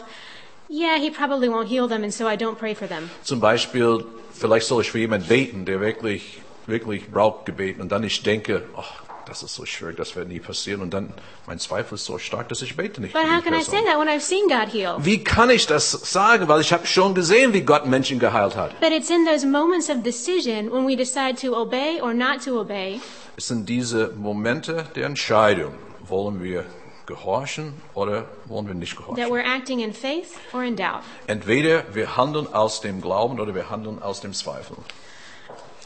yeah, 0.69 0.97
he 0.99 1.09
probably 1.09 1.49
won't 1.49 1.67
heal 1.67 1.87
them, 1.87 2.03
and 2.03 2.13
so 2.13 2.27
I 2.27 2.35
don't 2.35 2.57
pray 2.57 2.73
for 2.73 2.87
them. 2.87 3.09
Zum 3.23 3.39
Beispiel, 3.39 4.05
vielleicht 4.33 4.67
soll 4.67 4.81
ich 4.81 4.91
für 4.91 4.99
jemanden 4.99 5.27
beten, 5.27 5.65
der 5.65 5.79
wirklich, 5.79 6.39
wirklich 6.65 7.09
braucht 7.11 7.45
Gebet. 7.45 7.79
Und 7.79 7.91
dann 7.91 8.03
ich 8.03 8.23
denke, 8.23 8.63
ach, 8.75 9.03
das 9.27 9.43
ist 9.43 9.55
so 9.55 9.65
schwierig, 9.65 9.97
das 9.97 10.15
wird 10.15 10.29
nie 10.29 10.39
passieren. 10.39 10.81
Und 10.81 10.93
dann, 10.93 11.13
mein 11.45 11.59
Zweifel 11.59 11.95
ist 11.95 12.05
so 12.05 12.17
stark, 12.17 12.49
dass 12.49 12.61
ich 12.61 12.77
bete 12.77 13.01
nicht 13.01 13.13
But 13.13 13.23
für 13.23 13.35
how 13.35 13.43
can 13.43 13.53
I 13.53 13.61
say 13.61 13.83
that 13.85 13.99
when 13.99 14.07
I've 14.07 14.21
seen 14.21 14.47
God 14.47 14.71
heal? 14.71 14.95
Wie 14.99 15.23
kann 15.23 15.49
ich 15.49 15.67
das 15.67 15.91
sagen? 15.91 16.47
Weil 16.47 16.61
ich 16.61 16.71
habe 16.71 16.87
schon 16.87 17.13
gesehen, 17.13 17.53
wie 17.53 17.61
Gott 17.61 17.85
Menschen 17.85 18.19
geheilt 18.19 18.55
hat. 18.55 18.79
But 18.79 18.91
it's 18.91 19.09
in 19.09 19.25
those 19.25 19.45
moments 19.45 19.89
of 19.89 20.03
decision 20.03 20.71
when 20.71 20.87
we 20.87 20.95
decide 20.95 21.35
to 21.41 21.55
obey 21.55 21.99
or 22.01 22.13
not 22.13 22.43
to 22.45 22.59
obey 22.59 23.01
Es 23.35 23.47
sind 23.47 23.67
diese 23.67 24.13
Momente 24.15 24.87
der 24.95 25.05
Entscheidung. 25.05 25.73
Wollen 26.07 26.41
wir 26.41 26.65
gehorchen 27.07 27.73
oder 27.95 28.25
wollen 28.45 28.67
wir 28.67 28.75
nicht 28.75 28.95
that 28.97 29.05
gehorchen? 29.05 29.31
we're 29.31 29.43
acting 29.43 29.79
in 29.79 29.93
faith 29.93 30.37
or 30.53 30.63
in 30.63 30.75
doubt. 30.75 31.01
Entweder 31.25 31.83
wir 31.93 32.15
handeln 32.15 32.53
aus 32.53 32.81
dem 32.81 33.01
Glauben 33.01 33.39
oder 33.39 33.55
wir 33.55 33.69
handeln 33.69 34.01
aus 34.01 34.21
dem 34.21 34.33
Zweifel. 34.33 34.77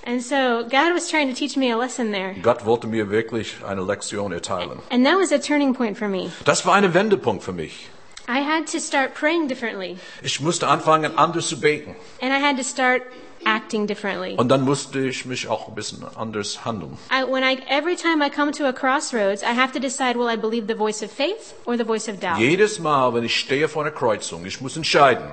And 0.03 0.21
so 0.21 0.63
God 0.63 0.95
was 0.95 1.07
trying 1.09 1.29
to 1.29 1.35
teach 1.35 1.55
me 1.55 1.71
a 1.71 1.77
lesson 1.77 2.11
there. 2.11 2.33
Gott 2.41 2.65
wollte 2.65 2.87
mir 2.87 3.09
wirklich 3.11 3.55
eine 3.67 3.83
Lektion 3.83 4.31
erteilen. 4.31 4.79
And 4.89 5.05
that 5.05 5.17
was 5.19 5.31
a 5.31 5.37
turning 5.37 5.73
point 5.75 5.97
for 5.97 6.07
me. 6.07 6.31
Das 6.43 6.65
war 6.65 6.73
ein 6.73 6.93
Wendepunkt 6.93 7.43
für 7.43 7.53
mich. 7.53 7.87
I 8.27 8.39
had 8.43 8.65
to 8.71 8.79
start 8.79 9.13
praying 9.13 9.47
differently, 9.47 9.97
Ich 10.23 10.39
musste 10.41 10.67
anfangen, 10.67 11.17
anders 11.17 11.47
zu 11.49 11.59
beten. 11.59 11.95
and 12.21 12.31
I 12.33 12.39
had 12.41 12.57
to 12.57 12.63
start 12.63 13.03
acting 13.45 13.87
differently. 13.87 14.35
Und 14.35 14.49
dann 14.49 14.61
musste 14.61 14.99
ich 14.99 15.25
mich 15.25 15.47
auch 15.47 15.67
ein 15.67 15.75
bisschen 15.75 16.03
anders 16.15 16.65
handeln. 16.65 16.97
I, 17.11 17.23
when 17.23 17.43
I, 17.43 17.57
every 17.69 17.95
time 17.95 18.25
I 18.25 18.29
come 18.29 18.51
to 18.51 18.65
a 18.65 18.73
crossroads, 18.73 19.43
I 19.43 19.55
have 19.55 19.71
to 19.73 19.79
decide 19.79 20.15
will 20.17 20.29
I 20.31 20.37
believe 20.37 20.67
the 20.67 20.77
voice 20.77 21.03
of 21.03 21.11
faith 21.11 21.53
or 21.65 21.77
the 21.77 21.85
voice 21.85 22.07
of 22.07 22.19
doubt? 22.19 22.39
Jedes 22.39 22.79
Mal, 22.79 23.13
wenn 23.13 23.23
ich 23.23 23.39
stehe 23.39 23.67
vor 23.67 23.83
einer 23.83 23.91
Kreuzung, 23.91 24.45
ich 24.45 24.61
muss 24.61 24.77
entscheiden, 24.77 25.23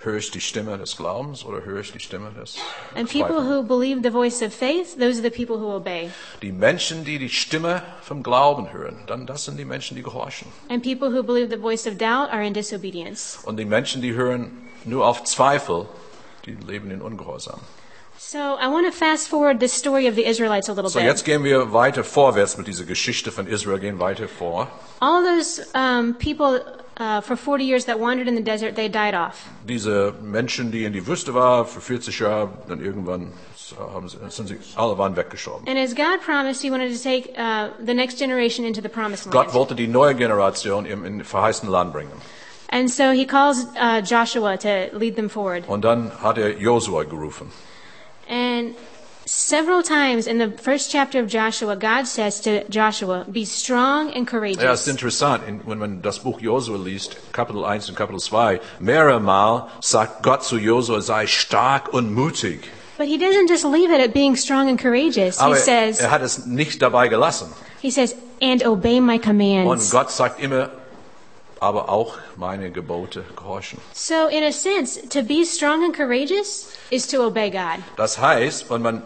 höre 0.00 0.16
ich 0.16 0.30
die 0.30 0.40
Stimme 0.40 0.78
des 0.78 0.96
Glaubens 0.96 1.44
oder 1.44 1.64
höre 1.64 1.80
ich 1.80 1.92
die 1.92 2.00
Stimme 2.00 2.30
des 2.30 2.56
And 2.96 3.10
people 3.10 3.42
who 3.42 3.62
believe 3.62 4.00
the 4.02 4.10
voice 4.10 4.42
of 4.42 4.54
faith, 4.54 4.96
those 4.98 5.18
are 5.18 5.22
the 5.22 5.30
people 5.30 5.58
who 5.58 5.76
obey. 5.76 6.10
Die 6.42 6.52
Menschen, 6.52 7.04
die 7.04 7.18
die 7.18 7.28
Stimme 7.28 7.82
vom 8.02 8.22
Glauben 8.22 8.72
hören, 8.72 8.96
dann 9.06 9.26
das 9.26 9.44
sind 9.44 9.58
die 9.58 9.64
Menschen, 9.64 9.96
die 9.96 10.02
gehorchen. 10.02 10.48
And 10.68 10.82
people 10.82 11.12
who 11.12 11.22
believe 11.22 11.50
the 11.50 11.60
voice 11.60 11.86
of 11.86 11.98
doubt 11.98 12.30
are 12.32 12.44
in 12.44 12.54
disobedience. 12.54 13.38
Und 13.44 13.58
die 13.58 13.66
Menschen, 13.66 14.00
die 14.00 14.14
hören 14.14 14.50
nur 14.84 15.06
auf 15.06 15.24
Zweifel, 15.24 15.86
die 16.46 16.56
leben 16.66 16.90
in 16.90 17.02
Ungehorsam. 17.02 17.60
So 18.18 18.38
I 18.38 18.68
want 18.68 18.86
to 18.86 18.92
fast 18.92 19.28
forward 19.28 19.60
the 19.60 19.68
story 19.68 20.06
of 20.06 20.14
the 20.14 20.26
Israelites 20.26 20.68
a 20.68 20.72
little 20.72 20.90
bit. 20.90 20.92
So, 20.92 20.98
bit. 20.98 21.06
jetzt 21.06 21.24
gehen 21.24 21.42
wir 21.42 21.72
weiter 21.72 22.04
vorwärts 22.04 22.58
mit 22.58 22.66
dieser 22.66 22.84
Geschichte 22.84 23.32
von 23.32 23.46
Israel, 23.46 23.78
gehen 23.78 23.98
weiter 23.98 24.28
vor. 24.28 24.68
All 25.00 25.22
those 25.22 25.66
um, 25.74 26.14
people 26.14 26.60
uh, 26.98 27.22
for 27.22 27.34
40 27.34 27.64
years 27.64 27.86
that 27.86 27.98
wandered 27.98 28.28
in 28.28 28.36
the 28.36 28.42
desert, 28.42 28.76
they 28.76 28.90
died 28.90 29.14
off. 29.14 29.48
Diese 29.66 30.12
Menschen, 30.20 30.70
die 30.70 30.84
in 30.84 30.92
die 30.92 31.06
Wüste 31.06 31.32
waren, 31.32 31.66
für 31.66 31.80
40 31.80 32.18
Jahre, 32.18 32.50
dann 32.68 32.84
irgendwann 32.84 33.32
haben 33.78 34.08
sie, 34.08 34.18
sind 34.28 34.48
sie, 34.48 34.58
alle 34.76 34.98
waren 34.98 35.16
weggestorben. 35.16 35.66
And 35.66 35.78
as 35.78 35.94
God 35.94 36.20
promised, 36.20 36.62
He 36.62 36.70
wanted 36.70 36.92
to 36.92 37.02
take 37.02 37.32
uh, 37.38 37.70
the 37.84 37.94
next 37.94 38.18
generation 38.18 38.66
into 38.66 38.82
the 38.82 38.88
promised 38.90 39.24
land. 39.24 39.32
Gott 39.32 39.54
wollte 39.54 39.74
die 39.74 39.86
neue 39.86 40.14
Generation 40.14 40.84
im 40.84 41.06
in 41.06 41.24
verheißene 41.24 41.70
Land 41.70 41.94
bringen. 41.94 42.12
And 42.72 42.88
so 42.88 43.10
He 43.12 43.26
calls 43.26 43.66
uh, 43.76 44.00
Joshua 44.00 44.56
to 44.58 44.90
lead 44.96 45.16
them 45.16 45.28
forward. 45.28 45.64
Und 45.68 45.84
dann 45.84 46.12
hat 46.22 46.38
er 46.38 46.56
Josua 46.58 47.02
gerufen. 47.04 47.50
And 48.28 48.76
several 49.26 49.82
times 49.82 50.26
in 50.28 50.38
the 50.38 50.50
first 50.62 50.90
chapter 50.92 51.20
of 51.20 51.26
Joshua, 51.26 51.74
God 51.74 52.06
says 52.06 52.40
to 52.42 52.62
Joshua, 52.68 53.24
Be 53.28 53.44
strong 53.44 54.12
and 54.14 54.18
Ja, 54.18 54.22
es 54.22 54.30
courageous. 54.30 54.80
ist 54.82 54.88
interessant, 54.88 55.42
in- 55.48 55.60
wenn 55.66 55.78
man 55.78 56.00
das 56.02 56.20
Buch 56.20 56.40
Josua 56.40 56.78
liest, 56.78 57.16
Kapitel 57.32 57.64
1 57.64 57.88
und 57.88 57.96
Kapitel 57.96 58.20
2, 58.20 58.60
mehrere 58.78 59.18
Mal 59.20 59.66
sagt 59.80 60.22
Gott 60.22 60.44
zu 60.44 60.56
Josua, 60.56 61.00
sei 61.00 61.26
stark 61.26 61.92
und 61.92 62.14
mutig. 62.14 62.60
But 62.98 63.08
He 63.08 63.16
doesn't 63.16 63.48
just 63.48 63.64
leave 63.64 63.90
it 63.92 64.00
at 64.00 64.12
being 64.12 64.36
strong 64.36 64.68
and 64.68 64.78
courageous. 64.80 65.40
He 65.40 65.54
says, 65.56 65.98
er 66.00 66.10
hat 66.10 66.22
es 66.22 66.46
nicht 66.46 66.82
dabei 66.82 67.08
gelassen. 67.08 67.48
He 67.80 67.90
says, 67.90 68.14
and 68.42 68.64
obey 68.64 69.00
my 69.00 69.14
Und 69.14 69.22
commands. 69.24 69.90
Gott 69.90 70.10
sagt 70.10 70.38
immer, 70.40 70.70
aber 71.60 71.90
auch 71.90 72.18
meine 72.36 72.70
Gebote 72.70 73.24
gehorchen. 73.36 73.78
So, 73.92 74.26
in 74.28 74.42
a 74.42 74.50
sense, 74.50 75.00
to 75.08 75.22
be 75.22 75.44
strong 75.44 75.84
and 75.84 75.94
courageous 75.94 76.72
is 76.90 77.06
to 77.08 77.24
obey 77.24 77.50
God. 77.50 77.82
Das 77.96 78.18
heißt, 78.18 78.70
wenn 78.70 78.82
man 78.82 79.02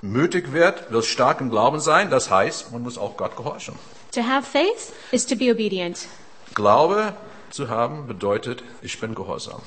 mutig 0.00 0.52
wird, 0.52 0.90
will 0.92 1.02
stark 1.02 1.40
im 1.40 1.50
Glauben 1.50 1.80
sein, 1.80 2.08
das 2.08 2.30
heißt, 2.30 2.72
man 2.72 2.82
muss 2.82 2.96
auch 2.96 3.16
Gott 3.16 3.36
gehorchen. 3.36 3.74
To 4.12 4.22
have 4.22 4.48
faith 4.48 4.92
is 5.10 5.26
to 5.26 5.36
be 5.36 5.50
obedient. 5.50 6.06
Glaube 6.54 7.14
zu 7.50 7.68
haben 7.68 8.06
bedeutet, 8.06 8.62
ich 8.80 8.98
bin 9.00 9.14
gehorsam. 9.14 9.60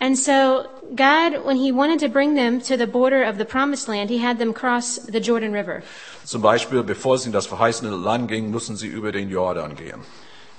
And 0.00 0.16
so, 0.16 0.64
God, 0.94 1.44
when 1.44 1.56
He 1.56 1.72
wanted 1.72 1.98
to 2.00 2.08
bring 2.08 2.36
them 2.36 2.60
to 2.60 2.76
the 2.76 2.86
border 2.86 3.28
of 3.28 3.36
the 3.36 3.44
promised 3.44 3.88
land, 3.88 4.10
He 4.10 4.24
had 4.24 4.38
them 4.38 4.54
cross 4.54 5.00
the 5.10 5.18
Jordan 5.18 5.52
River. 5.52 5.82
Zum 6.24 6.40
Beispiel, 6.40 6.84
bevor 6.84 7.18
sie 7.18 7.26
in 7.26 7.32
das 7.32 7.46
verheißene 7.46 7.90
Land 7.90 8.28
gingen, 8.28 8.52
mussten 8.52 8.76
sie 8.76 8.86
über 8.86 9.10
den 9.10 9.28
Jordan 9.28 9.74
gehen. 9.74 10.04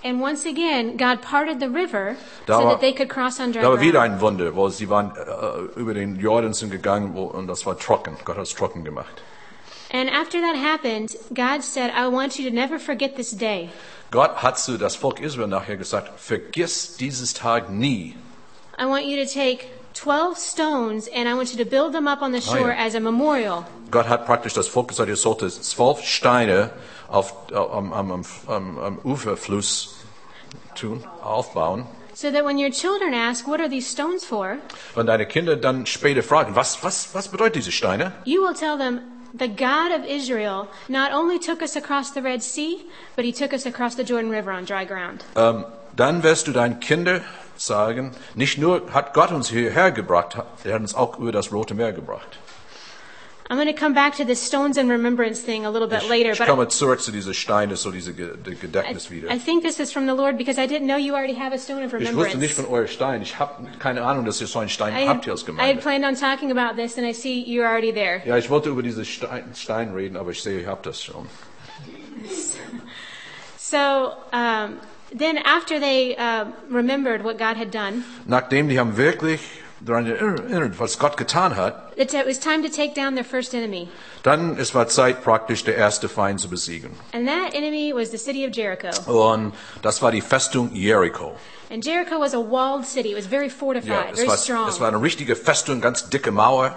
And 0.03 0.21
once 0.21 0.45
again, 0.45 0.95
God 0.97 1.21
parted 1.21 1.59
the 1.59 1.69
river 1.69 2.15
Da 2.45 2.57
so 2.57 2.63
war- 2.63 2.71
that 2.73 2.81
they 2.81 2.93
could 2.93 3.09
cross 3.09 3.39
on 3.39 3.51
dry 3.51 3.61
Da 3.61 3.69
war 3.69 3.81
wieder 3.81 4.01
ein 4.01 4.21
Wunder, 4.21 4.55
wo 4.55 4.69
sie 4.69 4.87
waren 4.89 5.11
äh, 5.15 5.79
über 5.79 5.93
den 5.93 6.17
Jordan 6.19 6.53
sind 6.53 6.71
gegangen 6.71 7.13
wo, 7.15 7.25
und 7.25 7.47
das 7.47 7.65
war 7.65 7.77
trocken. 7.77 8.15
Gott 8.23 8.37
hat 8.37 8.43
es 8.43 8.53
trocken 8.55 8.83
gemacht. 8.85 9.21
And 9.91 10.09
after 10.09 10.39
that 10.39 10.55
happened, 10.55 11.09
God 11.33 11.63
said, 11.63 11.91
I 11.95 12.07
want 12.07 12.37
you 12.37 12.47
to 12.47 12.55
never 12.55 12.79
forget 12.79 13.15
this 13.15 13.31
day. 13.31 13.69
Gott 14.11 14.41
hat 14.43 14.57
zu 14.59 14.77
das 14.77 14.95
Volk 14.95 15.19
Israel 15.19 15.47
nachher 15.47 15.77
gesagt, 15.77 16.19
vergiss 16.19 16.95
dieses 16.95 17.33
Tag 17.33 17.69
nie. 17.69 18.15
I 18.79 18.85
want 18.85 19.03
you 19.05 19.17
to 19.21 19.29
take 19.29 19.65
12 20.03 20.37
stones 20.37 21.07
and 21.13 21.27
I 21.27 21.33
want 21.33 21.51
you 21.53 21.57
to 21.63 21.69
build 21.69 21.93
them 21.93 22.07
up 22.07 22.21
on 22.21 22.31
the 22.31 22.37
Ah, 22.39 22.55
shore 22.57 22.71
ja. 22.71 22.85
as 22.85 22.95
a 22.95 22.99
memorial. 22.99 23.65
Gott 23.91 24.07
hat 24.07 24.25
praktisch 24.25 24.53
das 24.53 24.67
Volk 24.67 24.87
gesagt, 24.89 25.09
ihr 25.09 25.15
zwölf 25.17 26.03
Steine 26.03 26.71
auf, 27.09 27.33
am, 27.51 27.91
am, 27.91 28.11
am, 28.11 28.25
am, 28.47 28.79
am 28.79 28.99
Uferfluss 29.03 29.95
tun, 30.75 31.03
aufbauen. 31.23 31.85
So 32.13 32.31
that 32.31 32.43
when 32.45 32.57
your 32.57 32.69
children 32.71 33.13
ask, 33.13 33.47
What 33.47 33.59
are 33.61 33.69
these 33.69 33.87
stones 33.89 34.25
for? 34.25 34.57
Wenn 34.95 35.07
deine 35.07 35.25
Kinder 35.25 35.55
dann 35.55 35.85
später 35.85 36.21
fragen, 36.23 36.55
was, 36.55 36.83
was, 36.83 37.13
was 37.13 37.27
bedeutet 37.29 37.55
diese 37.55 37.71
Steine? 37.71 38.11
You 38.25 38.41
will 38.41 38.53
tell 38.53 38.77
them, 38.77 39.01
The 39.33 39.47
God 39.47 39.91
of 39.91 40.05
Israel 40.07 40.67
not 40.87 41.11
only 41.13 41.37
took 41.39 41.61
us 41.61 41.75
across 41.75 42.11
the 42.13 42.21
Red 42.21 42.41
Sea, 42.41 42.79
but 43.15 43.25
he 43.25 43.31
took 43.31 43.53
us 43.53 43.65
across 43.65 43.95
the 43.95 44.03
Jordan 44.03 44.31
River 44.31 44.51
on 44.51 44.65
dry 44.65 44.85
ground. 44.85 45.23
Ähm, 45.35 45.65
dann 45.95 46.23
wirst 46.23 46.47
du 46.47 46.51
deinen 46.51 46.79
Kindern 46.79 47.21
sagen, 47.59 48.11
nicht 48.35 48.57
nur 48.57 48.91
hat 48.93 49.13
Gott 49.13 49.31
uns 49.31 49.49
hierher 49.49 49.91
gebracht, 49.91 50.37
er 50.63 50.73
hat 50.73 50.81
uns 50.81 50.95
auch 50.95 51.19
über 51.19 51.31
das 51.31 51.51
Rote 51.51 51.73
Meer 51.75 51.93
gebracht. 51.93 52.39
I'm 53.51 53.55
going 53.55 53.67
to 53.67 53.73
come 53.73 53.95
back 53.95 54.15
to 54.17 54.23
this 54.23 54.45
stones 54.45 54.77
and 54.77 54.91
remembrance 54.91 55.41
thing 55.43 55.65
a 55.65 55.69
little 55.71 55.87
bit 55.87 56.07
later, 56.07 56.33
ich 56.33 56.37
but 56.37 56.47
komme 56.47 56.67
zurück 56.67 57.01
zu 57.01 57.11
diesen 57.11 57.33
Steinen, 57.33 57.75
so 57.75 57.89
diese 57.89 58.13
Ge- 58.13 58.37
die 58.45 58.51
I, 58.51 58.55
Gedächtnis 58.55 59.09
wieder. 59.09 59.27
I 59.33 59.39
think 59.39 59.63
this 59.63 59.79
is 59.79 59.91
from 59.91 60.05
the 60.07 60.13
Lord 60.13 60.37
because 60.37 60.61
I 60.61 60.67
didn't 60.67 60.85
know 60.85 60.97
you 60.97 61.15
already 61.15 61.33
have 61.35 61.51
a 61.51 61.57
stone 61.57 61.83
of 61.83 61.91
Ich 61.95 62.15
wusste 62.15 62.37
nicht 62.37 62.51
remembrance. 62.51 62.53
von 62.53 62.65
euren 62.67 62.87
Steinen. 62.87 63.21
Ich 63.23 63.39
habe 63.39 63.65
keine 63.79 64.03
Ahnung, 64.03 64.25
dass 64.25 64.39
ihr 64.39 64.45
so 64.45 64.59
einen 64.59 64.69
Stein 64.69 64.93
habt 65.09 65.23
hier 65.23 65.33
als 65.33 65.41
I 65.41 65.45
had 65.47 65.47
Gemeinde. 65.47 65.81
planned 65.81 66.05
on 66.05 66.13
talking 66.15 66.51
about 66.55 66.79
this, 66.79 66.95
and 66.99 67.07
I 67.07 67.11
see 67.11 67.43
you're 67.43 67.65
already 67.67 67.91
there. 67.91 68.21
Ja, 68.23 68.37
ich 68.37 68.51
wollte 68.51 68.69
über 68.69 68.83
diese 68.83 69.03
Stein, 69.03 69.51
Stein 69.55 69.95
reden, 69.95 70.15
aber 70.15 70.29
ich 70.29 70.43
sehe, 70.43 70.61
ihr 70.61 70.67
habt 70.67 70.85
das 70.85 71.03
schon. 71.03 71.27
So 73.57 74.11
um, 74.31 74.77
then, 75.17 75.37
after 75.37 75.79
they 75.79 76.15
uh, 76.17 76.45
remembered 76.69 77.23
what 77.23 77.37
God 77.37 77.57
had 77.57 77.71
done, 77.71 78.03
Nachdem 78.27 78.69
die 78.69 78.79
haben 78.79 78.95
wirklich 78.97 79.41
daran 79.81 80.05
erinnert, 80.05 80.77
was 80.79 80.99
Gott 80.99 81.15
getan 81.17 81.55
hat, 81.55 81.93
it, 81.97 82.13
was 82.25 82.37
time 82.39 82.61
to 82.61 82.69
take 82.69 82.93
down 82.93 83.15
their 83.15 83.23
first 83.23 83.53
enemy. 83.53 83.87
dann 84.23 84.57
es 84.59 84.75
war 84.75 84.87
Zeit 84.87 85.23
praktisch, 85.23 85.63
der 85.63 85.75
erste 85.77 86.09
Feind 86.09 86.39
zu 86.39 86.49
besiegen. 86.49 86.91
And 87.13 87.27
that 87.27 87.53
enemy 87.53 87.93
was 87.93 88.11
the 88.11 88.17
city 88.17 88.45
of 88.45 88.51
Jericho. 88.53 88.89
Und 89.11 89.53
das 89.81 90.01
war 90.01 90.11
die 90.11 90.21
Festung 90.21 90.73
Jericho. 90.73 91.35
And 91.71 91.85
Jericho 91.85 92.19
was 92.19 92.33
a 92.33 92.39
walled 92.39 92.85
city. 92.85 93.11
It 93.11 93.15
was 93.15 93.27
very 93.27 93.49
fortified, 93.49 94.09
Ja, 94.09 94.15
very 94.15 94.27
war, 94.27 94.37
strong. 94.37 94.67
es 94.67 94.79
war 94.79 94.89
eine 94.89 95.01
richtige 95.01 95.35
Festung, 95.35 95.81
ganz 95.81 96.09
dicke 96.09 96.31
Mauer. 96.31 96.75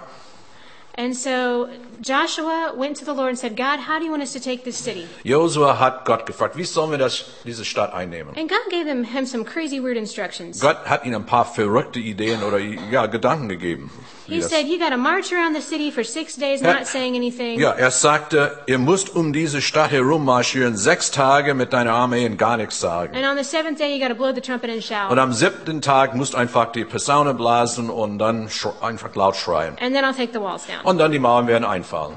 And 0.95 1.15
so 1.15 1.67
Joshua 2.01 2.73
went 2.75 2.97
to 2.97 3.05
the 3.05 3.13
Lord 3.13 3.29
and 3.29 3.37
said, 3.37 3.55
God, 3.55 3.79
how 3.79 3.99
do 3.99 4.05
you 4.05 4.11
want 4.11 4.23
us 4.23 4.33
to 4.33 4.39
take 4.39 4.63
this 4.63 4.77
city? 4.77 5.07
Josua 5.23 5.79
hat 5.79 6.05
Gott 6.05 6.25
gefragt, 6.25 6.57
wie 6.57 6.63
sollen 6.63 6.91
wir 6.91 6.97
das, 6.97 7.25
diese 7.45 7.65
Stadt 7.65 7.93
einnehmen? 7.93 8.35
And 8.37 8.49
God 8.49 8.69
gave 8.69 8.87
him, 8.87 9.03
him 9.03 9.25
some 9.25 9.43
crazy, 9.43 9.79
weird 9.81 9.97
instructions. 9.97 10.59
Gott 10.59 10.85
hat 10.85 11.05
ihnen 11.05 11.15
ein 11.15 11.25
paar 11.25 11.45
verrückte 11.45 11.99
Ideen 11.99 12.43
oder 12.43 12.59
ja, 12.59 13.05
Gedanken 13.07 13.49
gegeben. 13.49 13.91
He 14.25 14.41
said, 14.41 14.67
You 14.67 14.79
got 14.79 14.91
to 14.91 14.97
march 14.97 15.33
around 15.33 15.53
the 15.53 15.61
city 15.61 15.91
for 15.91 16.03
six 16.03 16.35
days, 16.35 16.61
Ja. 16.61 16.73
not 16.73 16.87
saying 16.87 17.15
anything. 17.15 17.59
Ja, 17.59 17.71
er 17.71 17.91
sagte, 17.91 18.63
ihr 18.67 18.77
müsst 18.79 19.13
um 19.15 19.33
diese 19.33 19.61
Stadt 19.61 19.91
herummarschieren, 19.91 20.77
sechs 20.77 21.11
Tage 21.11 21.53
mit 21.53 21.73
deiner 21.73 21.93
Armee 21.93 22.25
und 22.25 22.37
gar 22.37 22.55
nichts 22.57 22.79
sagen. 22.79 23.15
And 23.15 23.25
on 23.25 23.37
the 23.37 23.43
seventh 23.43 23.79
day, 23.79 23.93
you 23.93 23.99
got 23.99 24.09
to 24.09 24.15
blow 24.15 24.33
the 24.33 24.41
trumpet 24.41 24.69
and 24.69 24.81
shout. 24.83 25.11
Und 25.11 25.19
am 25.19 25.33
siebten 25.33 25.81
Tag 25.81 26.15
musst 26.15 26.35
einfach 26.35 26.71
die 26.71 26.85
Posaune 26.85 27.33
blasen 27.33 27.89
und 27.89 28.17
dann 28.17 28.49
einfach 28.81 29.13
laut 29.15 29.35
schreien. 29.35 29.77
And 29.81 29.93
then 29.93 30.05
I'll 30.05 30.15
take 30.15 30.31
the 30.31 30.39
walls 30.39 30.65
down. 30.67 30.79
Und 30.83 30.99
dann 30.99 31.11
die 31.11 31.19
Mauern 31.19 31.47
werden 31.47 31.65
einfallen. 31.83 32.15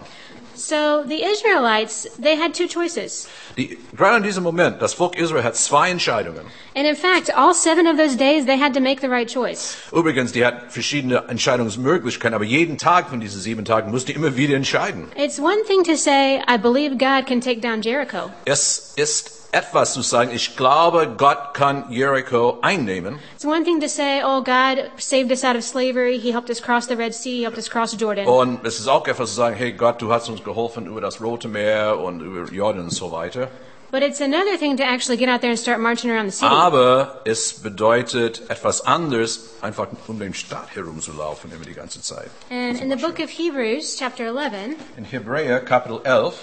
So 0.57 1.05
the 1.07 1.23
Israelites, 1.23 2.09
they 2.21 2.37
had 2.37 2.55
two 2.55 2.67
choices. 2.67 3.29
Die, 3.57 3.79
gerade 3.97 4.19
in 4.19 4.23
diesem 4.23 4.43
Moment, 4.43 4.81
das 4.81 4.95
Volk 4.95 5.17
Israel 5.17 5.45
hat 5.45 5.57
zwei 5.57 5.91
Entscheidungen. 5.91 6.47
And 6.75 6.87
in 6.87 6.97
fact, 6.97 7.35
all 7.35 7.55
seven 7.55 7.87
of 7.87 7.97
those 7.97 8.17
days, 8.17 8.47
they 8.47 8.59
had 8.59 8.75
to 8.75 8.81
make 8.81 9.01
the 9.01 9.09
right 9.09 9.29
choice. 9.29 9.77
Übrigens, 9.93 10.33
die 10.33 10.45
hat 10.45 10.73
verschiedene 10.73 11.25
Entscheidungsmöglichkeiten, 11.29 12.35
aber 12.35 12.45
jeden 12.45 12.79
Tag 12.79 13.09
von 13.09 13.21
diesen 13.21 13.41
sieben 13.41 13.65
Tagen 13.65 13.91
musste 13.91 14.13
immer 14.13 14.37
wieder 14.37 14.57
entscheiden. 14.57 15.09
It's 15.17 15.39
one 15.39 15.63
thing 15.67 15.83
to 15.85 15.97
say, 15.97 16.43
I 16.49 16.59
believe 16.59 16.97
God 16.97 17.27
can 17.27 17.41
take 17.41 17.61
down 17.61 17.83
Jericho. 17.83 18.31
Es 18.45 18.93
ist 18.97 19.37
etwas 19.53 19.95
zu 19.95 20.03
sagen, 20.03 20.31
ich 20.35 20.57
glaube, 20.57 21.15
Gott 21.17 21.55
kann 21.55 21.91
Jericho 21.91 22.59
einnehmen. 22.61 23.19
It's 23.35 23.45
one 23.45 23.65
thing 23.65 23.81
to 23.81 23.89
say, 23.89 24.23
oh, 24.23 24.43
God 24.43 24.91
saved 24.99 25.31
us 25.31 25.45
out 25.45 25.57
of 25.57 25.65
slavery. 25.65 26.19
He 26.19 26.33
helped 26.33 26.51
us 26.51 26.61
cross 26.61 26.87
the 26.87 26.95
Red 26.95 27.15
Sea. 27.15 27.39
He 27.39 27.43
helped 27.45 27.59
us 27.59 27.71
cross 27.71 27.97
Jordan. 27.99 28.27
Und 28.27 28.67
es 28.67 28.79
ist 28.79 28.89
auch 28.89 29.07
etwas 29.07 29.31
zu 29.31 29.37
sagen, 29.37 29.57
hey 29.57 29.73
Gott, 29.73 30.03
du 30.03 30.13
hast 30.13 30.29
uns 30.29 30.43
geholfen 30.47 30.87
über 30.87 31.03
das 31.03 31.21
Rote 31.21 31.49
Meer 31.49 31.99
und 31.99 32.23
über 32.23 32.50
Jordan 32.50 32.85
und 32.85 32.91
so 32.91 33.12
weiter. 33.12 33.49
But 33.93 34.03
it's 34.03 34.21
another 34.21 34.59
thing 34.59 34.76
to 34.79 34.83
actually 34.83 35.17
get 35.17 35.29
out 35.29 35.41
there 35.43 35.50
and 35.50 35.59
start 35.59 35.79
marching 35.79 36.11
around 36.11 36.26
the 36.26 36.37
city. 36.37 36.50
Aber 36.53 37.21
es 37.25 37.62
bedeutet 37.62 38.43
etwas 38.49 38.85
anderes, 38.85 39.55
einfach 39.62 39.87
um 40.09 40.19
den 40.19 40.35
Stadt 40.35 40.75
herumzulaufen 40.75 41.53
immer 41.53 41.65
die 41.65 41.75
ganze 41.75 42.00
Zeit. 42.03 42.31
And 42.50 42.81
in 42.81 42.91
the 42.91 42.97
book 42.97 43.21
of 43.21 43.31
Hebrews, 43.31 43.97
chapter 43.97 44.25
11, 44.25 44.75
In 44.97 45.05
Hebräer 45.05 45.61
Kapitel 45.61 46.00
11, 46.05 46.35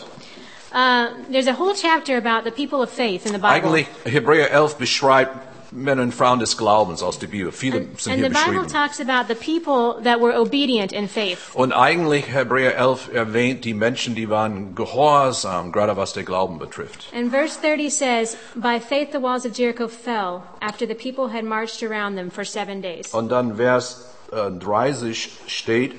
uh, 0.73 1.07
there's 1.31 1.47
a 1.47 1.57
whole 1.59 1.73
chapter 1.75 2.17
about 2.17 2.43
the 2.45 2.51
people 2.51 2.81
of 2.81 2.89
faith 2.89 3.25
in 3.25 3.33
the 3.33 3.39
Bible. 3.39 3.49
eigentlich 3.49 3.87
Hebräer 4.05 4.49
11 4.51 4.77
beschreibt 4.77 5.35
Und 5.75 6.11
Frauen 6.13 6.39
des 6.39 6.57
Glaubens 6.57 7.01
aus 7.01 7.19
der 7.19 7.27
Bibel. 7.27 7.51
Viele 7.51 7.79
And, 7.79 7.99
sind 7.99 8.13
and 8.13 8.21
hier 8.21 8.29
the 8.29 8.35
Bible 8.35 8.63
beschrieben. 8.63 8.73
talks 8.73 8.99
about 8.99 9.27
the 9.27 9.35
people 9.35 10.01
that 10.03 10.19
were 10.21 10.39
obedient 10.39 10.91
in 10.91 11.07
faith. 11.07 11.37
Und 11.53 11.71
eigentlich 11.71 12.27
Hebräer 12.33 12.77
11 12.77 13.13
erwähnt 13.13 13.65
die 13.65 13.73
Menschen, 13.73 14.15
die 14.15 14.29
waren 14.29 14.75
gehorsam, 14.75 15.71
gerade 15.71 15.97
was 15.97 16.13
der 16.13 16.23
Glauben 16.23 16.59
betrifft. 16.59 17.07
And 17.15 17.31
verse 17.31 17.59
30 17.61 17.89
says, 17.89 18.37
By 18.55 18.79
faith 18.79 19.09
the 19.11 19.21
walls 19.21 19.45
of 19.45 19.53
Jericho 19.53 19.87
fell 19.87 20.43
after 20.61 20.87
the 20.87 20.95
people 20.95 21.33
had 21.33 21.43
marched 21.43 21.83
around 21.83 22.15
them 22.15 22.29
for 22.29 22.45
seven 22.45 22.81
days. 22.81 23.13
Und 23.13 23.29
dann 23.29 23.57
Vers 23.57 24.13
äh, 24.31 24.51
30 24.51 25.31
steht, 25.47 25.93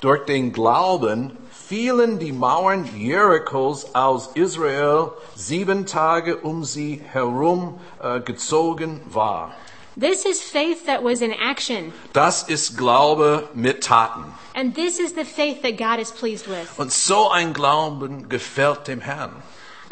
durch 0.00 0.24
den 0.24 0.52
Glauben 0.52 1.32
fielen 1.70 2.18
die 2.18 2.32
Mauern 2.32 2.84
Jerichos 2.96 3.94
aus 3.94 4.30
Israel 4.34 5.12
sieben 5.36 5.86
Tage 5.86 6.38
um 6.38 6.64
sie 6.64 7.00
herum 7.12 7.78
äh, 8.02 8.18
gezogen 8.18 9.00
war. 9.08 9.54
This 9.94 10.24
is 10.24 10.40
faith 10.42 10.84
that 10.86 11.04
was 11.04 11.20
in 11.20 11.30
action. 11.30 11.92
Das 12.12 12.42
ist 12.42 12.76
Glaube 12.76 13.48
mit 13.54 13.84
Taten. 13.84 14.24
And 14.54 14.74
this 14.74 14.98
is 14.98 15.14
the 15.14 15.24
faith 15.24 15.62
that 15.62 15.78
God 15.78 16.00
is 16.00 16.10
pleased 16.10 16.48
with. 16.48 16.66
Und 16.76 16.90
so 16.90 17.30
ein 17.30 17.52
Glauben 17.52 18.28
gefällt 18.28 18.88
dem 18.88 19.00
Herrn. 19.00 19.40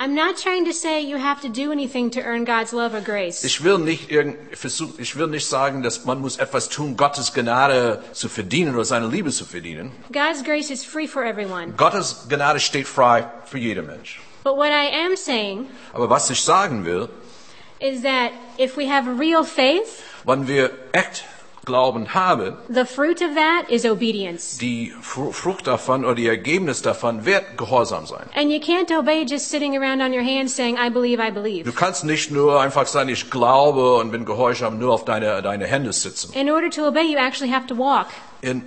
I'm 0.00 0.14
not 0.14 0.36
trying 0.36 0.64
to 0.66 0.72
say 0.72 1.00
you 1.00 1.16
have 1.16 1.40
to 1.42 1.48
do 1.48 1.72
anything 1.72 2.10
to 2.10 2.22
earn 2.22 2.44
God's 2.44 2.72
love 2.72 2.94
or 2.94 3.00
grace. 3.00 3.42
Ich 3.42 3.64
will 3.64 3.78
nicht 3.78 4.12
irgend, 4.12 4.56
versuch, 4.56 4.96
ich 5.00 5.16
will 5.16 5.26
nicht 5.26 5.46
sagen, 5.46 5.82
dass 5.82 6.04
man 6.04 6.20
muss 6.20 6.36
etwas 6.36 6.68
tun, 6.68 6.96
Gottes 6.96 7.34
Gnade 7.34 8.04
zu 8.12 8.28
verdienen 8.28 8.76
oder 8.76 8.84
seine 8.84 9.08
Liebe 9.08 9.32
zu 9.32 9.44
verdienen. 9.44 9.90
God's 10.12 10.44
grace 10.44 10.70
is 10.70 10.84
free 10.84 11.08
for 11.08 11.24
everyone. 11.24 11.72
Gottes 11.76 12.28
Gnade 12.28 12.60
steht 12.60 12.86
frei 12.86 13.28
für 13.44 13.58
jeden 13.58 13.86
Mensch. 13.86 14.20
But 14.44 14.56
what 14.56 14.70
I 14.70 14.86
am 15.04 15.16
saying 15.16 15.66
Aber 15.92 16.08
was 16.08 16.30
ich 16.30 16.42
sagen 16.42 16.84
will, 16.84 17.08
is 17.80 18.02
that 18.02 18.30
if 18.56 18.76
we 18.76 18.88
have 18.88 19.18
real 19.18 19.42
faith, 19.42 20.04
wenn 20.24 20.46
wir 20.46 20.70
echt 20.92 21.24
Glauben 21.68 22.14
haben, 22.14 22.56
the 22.68 22.84
fruit 22.87 23.20
of 23.22 23.34
that 23.37 23.68
is 23.70 23.84
obedience. 23.84 24.56
die 24.58 24.92
Fru- 25.02 25.32
Frucht 25.32 25.66
davon 25.66 26.04
oder 26.04 26.14
die 26.14 26.26
Ergebnis 26.26 26.80
davon 26.82 27.25
wird 27.26 27.44
Gehorsam 27.58 28.06
sein. 28.06 28.25
And 28.34 28.50
you 28.50 28.58
can't 28.58 28.90
obey 28.98 29.25
just 29.28 29.50
sitting 29.50 29.76
around 29.76 30.00
on 30.00 30.12
your 30.12 30.25
hands 30.25 30.56
saying, 30.56 30.76
I 30.78 30.88
believe, 30.90 31.20
I 31.22 31.30
believe. 31.30 31.64
Du 31.64 31.72
kannst 31.72 32.04
nicht 32.04 32.30
nur 32.30 32.60
einfach 32.60 32.87
sagen, 32.87 33.10
ich 33.10 33.30
glaube 33.30 33.96
und 33.96 34.10
bin 34.10 34.25
gehorsam, 34.25 34.78
nur 34.78 34.94
auf 34.94 35.04
deine, 35.04 35.42
deine 35.42 35.66
Hände 35.66 35.92
sitzen. 35.92 36.32
In 36.32 36.50
order 36.50 36.70
to 36.70 36.88
obey, 36.88 37.02
you 37.12 37.18
actually 37.18 37.52
have 37.52 37.66
to 37.66 37.76
walk. 37.76 38.06
In, 38.40 38.62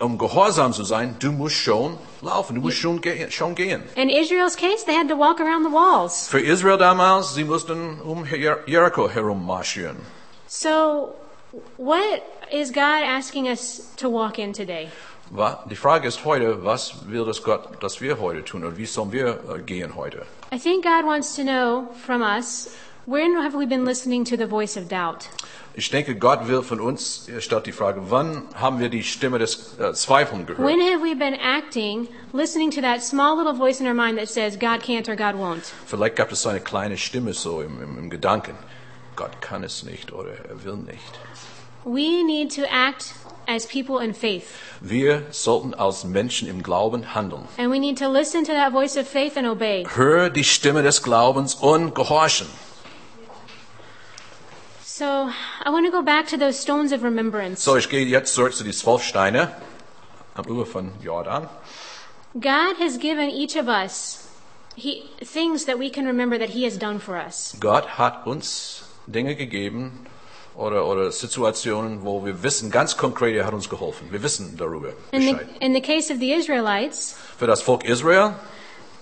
um 0.00 0.18
gehorsam 0.18 0.72
zu 0.72 0.82
sein, 0.82 1.14
du 1.20 1.30
musst 1.30 1.54
schon 1.56 1.96
laufen, 2.22 2.56
du 2.56 2.60
musst 2.62 2.78
schon, 2.78 3.00
ge 3.00 3.30
schon 3.30 3.54
gehen. 3.54 3.82
In 3.94 4.08
Israel's 4.08 4.56
case, 4.56 4.84
they 4.84 4.94
had 4.96 5.08
to 5.08 5.16
walk 5.16 5.40
around 5.40 5.64
the 5.64 5.72
walls. 5.72 6.26
Für 6.28 6.40
Israel 6.40 6.78
damals, 6.78 7.34
sie 7.34 7.44
mussten 7.44 8.00
um 8.00 8.24
Jer- 8.24 8.58
Jericho 8.66 9.08
herummarschieren. 9.08 9.96
So, 10.48 11.14
what 11.76 12.22
is 12.52 12.70
God 12.70 13.02
asking 13.04 13.48
us 13.48 13.92
to 13.96 14.08
walk 14.08 14.38
in 14.38 14.52
today? 14.52 14.88
Die 15.68 15.76
Frage 15.76 16.08
ist 16.08 16.24
heute, 16.24 16.64
was 16.64 16.94
will 17.06 17.26
das 17.26 17.42
Gott, 17.42 17.82
dass 17.82 18.00
wir 18.00 18.18
heute 18.18 18.44
tun 18.44 18.64
und 18.64 18.78
wie 18.78 18.86
sollen 18.86 19.12
wir 19.12 19.40
äh, 19.54 19.60
gehen 19.60 19.94
heute? 19.94 20.24
I 20.50 20.58
think 20.58 20.82
God 20.82 21.04
wants 21.04 21.36
to 21.36 21.42
know 21.42 21.88
from 22.06 22.22
us 22.22 22.70
when 23.04 23.36
have 23.36 23.54
we 23.54 23.66
been 23.66 23.84
listening 23.84 24.24
to 24.24 24.36
the 24.36 24.46
voice 24.46 24.76
of 24.76 24.88
doubt? 24.88 25.28
Ich 25.74 25.90
denke, 25.90 26.16
Gott 26.16 26.48
will 26.48 26.62
von 26.62 26.80
uns, 26.80 27.28
stellt 27.38 27.66
die 27.66 27.72
Frage, 27.72 28.10
wann 28.10 28.42
haben 28.54 28.80
wir 28.80 28.88
die 28.88 29.04
Stimme 29.04 29.38
des 29.38 29.78
äh, 29.78 29.92
Zweifels 29.92 30.46
gehört? 30.46 30.66
When 30.66 30.80
have 30.80 31.02
we 31.02 31.14
been 31.14 31.34
acting, 31.34 32.08
listening 32.32 32.70
to 32.72 32.80
that 32.80 33.02
small 33.02 33.36
little 33.36 33.54
voice 33.54 33.80
in 33.80 33.86
our 33.86 33.94
mind 33.94 34.18
that 34.18 34.28
says 34.28 34.56
God 34.58 34.80
can't 34.82 35.08
or 35.08 35.14
God 35.14 35.36
won't? 35.36 35.72
Vielleicht 35.86 36.16
gab 36.16 36.32
es 36.32 36.42
so 36.42 36.48
eine 36.48 36.60
kleine 36.60 36.96
Stimme 36.96 37.32
so 37.32 37.60
im, 37.60 37.80
im, 37.82 37.98
im 37.98 38.10
Gedanken. 38.10 38.56
Gott 39.14 39.40
kann 39.40 39.62
es 39.62 39.82
nicht 39.82 40.12
oder 40.12 40.30
er 40.48 40.64
will 40.64 40.76
nicht. 40.76 41.18
We 41.88 42.22
need 42.22 42.54
to 42.56 42.70
act 42.70 43.14
as 43.46 43.64
people 43.64 43.98
in 43.98 44.12
faith. 44.12 44.44
Wir 44.82 45.22
sollten 45.30 45.72
als 45.72 46.04
Menschen 46.04 46.46
im 46.46 46.62
Glauben 46.62 47.14
handeln. 47.14 47.48
And 47.56 47.72
we 47.72 47.78
need 47.78 47.96
to 47.96 48.08
listen 48.10 48.44
to 48.44 48.52
that 48.52 48.72
voice 48.72 48.98
of 48.98 49.08
faith 49.08 49.38
and 49.38 49.46
obey. 49.46 49.86
Hör 49.86 50.28
die 50.28 50.44
Stimme 50.44 50.82
des 50.82 51.02
Glaubens 51.02 51.54
und 51.54 51.94
gehorchen. 51.94 52.46
So, 54.84 55.30
I 55.64 55.70
want 55.70 55.86
to 55.86 55.90
go 55.90 56.02
back 56.02 56.28
to 56.28 56.36
those 56.36 56.60
stones 56.60 56.92
of 56.92 57.02
remembrance. 57.02 57.64
So, 57.64 57.76
ich 57.76 57.88
gehe 57.88 58.04
jetzt 58.04 58.34
zurück 58.34 58.54
zu 58.54 58.64
die 58.64 58.72
zwölf 58.72 59.02
Steine 59.02 59.50
am 60.34 60.44
Ufer 60.46 60.66
von 60.66 60.92
Jordan. 61.02 61.48
God 62.34 62.76
has 62.78 62.98
given 62.98 63.30
each 63.30 63.56
of 63.56 63.66
us 63.66 64.28
he, 64.76 65.04
things 65.24 65.64
that 65.64 65.78
we 65.78 65.88
can 65.88 66.04
remember 66.04 66.36
that 66.36 66.50
He 66.50 66.64
has 66.64 66.76
done 66.76 66.98
for 66.98 67.16
us. 67.16 67.56
Gott 67.58 67.96
hat 67.96 68.26
uns 68.26 68.82
Dinge 69.06 69.36
gegeben 69.36 70.06
oder, 70.58 70.86
oder 70.86 71.12
Situationen, 71.12 72.02
wo 72.02 72.24
wir 72.24 72.42
wissen, 72.42 72.70
ganz 72.70 72.96
konkret, 72.96 73.36
er 73.36 73.46
hat 73.46 73.54
uns 73.54 73.68
geholfen. 73.68 74.08
Wir 74.10 74.22
wissen 74.22 74.56
darüber 74.58 74.92
In 75.12 75.22
the, 75.22 75.36
in 75.60 75.72
the 75.72 75.80
case 75.80 76.12
of 76.12 76.18
the 76.18 76.32
Israelites, 76.32 77.14
Für 77.38 77.46
das 77.46 77.62
Volk 77.62 77.84
Israel, 77.84 78.34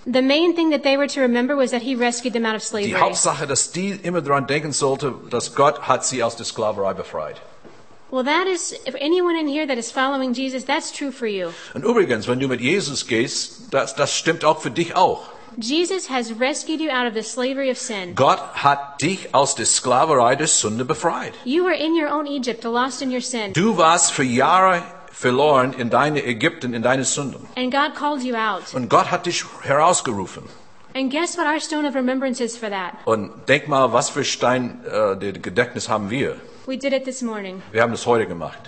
the 0.05 0.21
main 0.21 0.55
thing 0.55 0.69
that 0.69 0.83
they 0.83 0.97
were 0.97 1.07
to 1.07 1.19
remember 1.19 1.57
was 1.57 1.71
that 1.71 1.81
He 1.81 1.95
rescued 1.95 2.33
them 2.33 2.45
out 2.45 2.55
of 2.55 2.61
die 2.61 2.67
slavery. 2.67 2.99
Hauptsache, 2.99 3.47
dass 3.47 3.71
die 3.71 3.99
immer 4.03 4.21
daran 4.21 4.45
denken 4.45 4.71
sollte, 4.71 5.15
dass 5.31 5.55
Gott 5.55 5.87
hat 5.87 6.05
sie 6.05 6.23
aus 6.23 6.35
der 6.35 6.45
Sklaverei 6.45 6.93
befreit. 6.93 7.41
Well, 8.09 8.23
that 8.23 8.47
is, 8.47 8.73
if 8.87 8.95
anyone 9.01 9.37
in 9.37 9.47
here 9.47 9.67
that 9.67 9.77
is 9.77 9.91
following 9.91 10.33
Jesus, 10.33 10.63
that's 10.63 10.91
true 10.91 11.11
for 11.11 11.27
you. 11.27 11.49
Und 11.73 11.83
übrigens, 11.83 12.27
wenn 12.27 12.39
du 12.39 12.47
mit 12.47 12.61
Jesus 12.61 13.07
gehst, 13.07 13.73
das, 13.73 13.95
das 13.95 14.15
stimmt 14.15 14.45
auch 14.45 14.61
für 14.61 14.71
dich 14.71 14.95
auch. 14.95 15.23
Jesus 15.59 16.07
has 16.07 16.31
rescued 16.39 16.79
you 16.79 16.91
out 16.91 17.07
of 17.07 17.15
the 17.15 17.23
slavery 17.23 17.71
of 17.71 17.79
sin. 17.79 18.13
Gott 18.13 18.39
hat 18.53 19.01
dich 19.01 19.33
aus 19.33 19.55
der 19.55 19.65
Sklaverei 19.65 20.35
der 20.35 20.45
Sünde 20.45 20.85
befreit. 20.85 21.33
You 21.45 21.63
were 21.63 21.73
in 21.73 21.93
your 21.93 22.09
own 22.09 22.27
Egypt, 22.27 22.63
lost 22.63 23.01
in 23.01 23.11
your 23.11 23.21
sin. 23.21 23.53
Du 23.53 23.75
warst 23.75 24.11
für 24.11 24.23
Jahre 24.23 24.83
verloren 25.11 25.73
in 25.73 25.89
deine 25.89 26.23
Ägypten, 26.23 26.75
in 26.75 26.83
deine 26.83 27.05
Sünden. 27.05 27.47
And 27.55 27.71
God 27.71 27.95
called 27.95 28.21
you 28.21 28.35
out. 28.35 28.71
Und 28.75 28.87
Gott 28.87 29.09
hat 29.09 29.25
dich 29.25 29.43
herausgerufen. 29.63 30.43
And 30.93 31.11
guess 31.11 31.35
what 31.37 31.47
our 31.47 31.59
stone 31.59 31.87
of 31.87 31.95
remembrance 31.95 32.39
is 32.39 32.55
for 32.55 32.69
that? 32.69 32.93
Und 33.05 33.31
denk 33.47 33.67
mal, 33.67 33.91
was 33.93 34.11
für 34.11 34.23
Stein 34.23 34.85
äh, 34.85 35.17
der 35.17 35.33
Gedächtnis 35.33 35.89
haben 35.89 36.11
wir? 36.11 36.35
We 36.67 36.77
did 36.77 36.93
it 36.93 37.03
this 37.03 37.23
morning. 37.23 37.63
Wir 37.71 37.81
haben 37.81 37.91
das 37.91 38.05
heute 38.05 38.27
gemacht. 38.27 38.59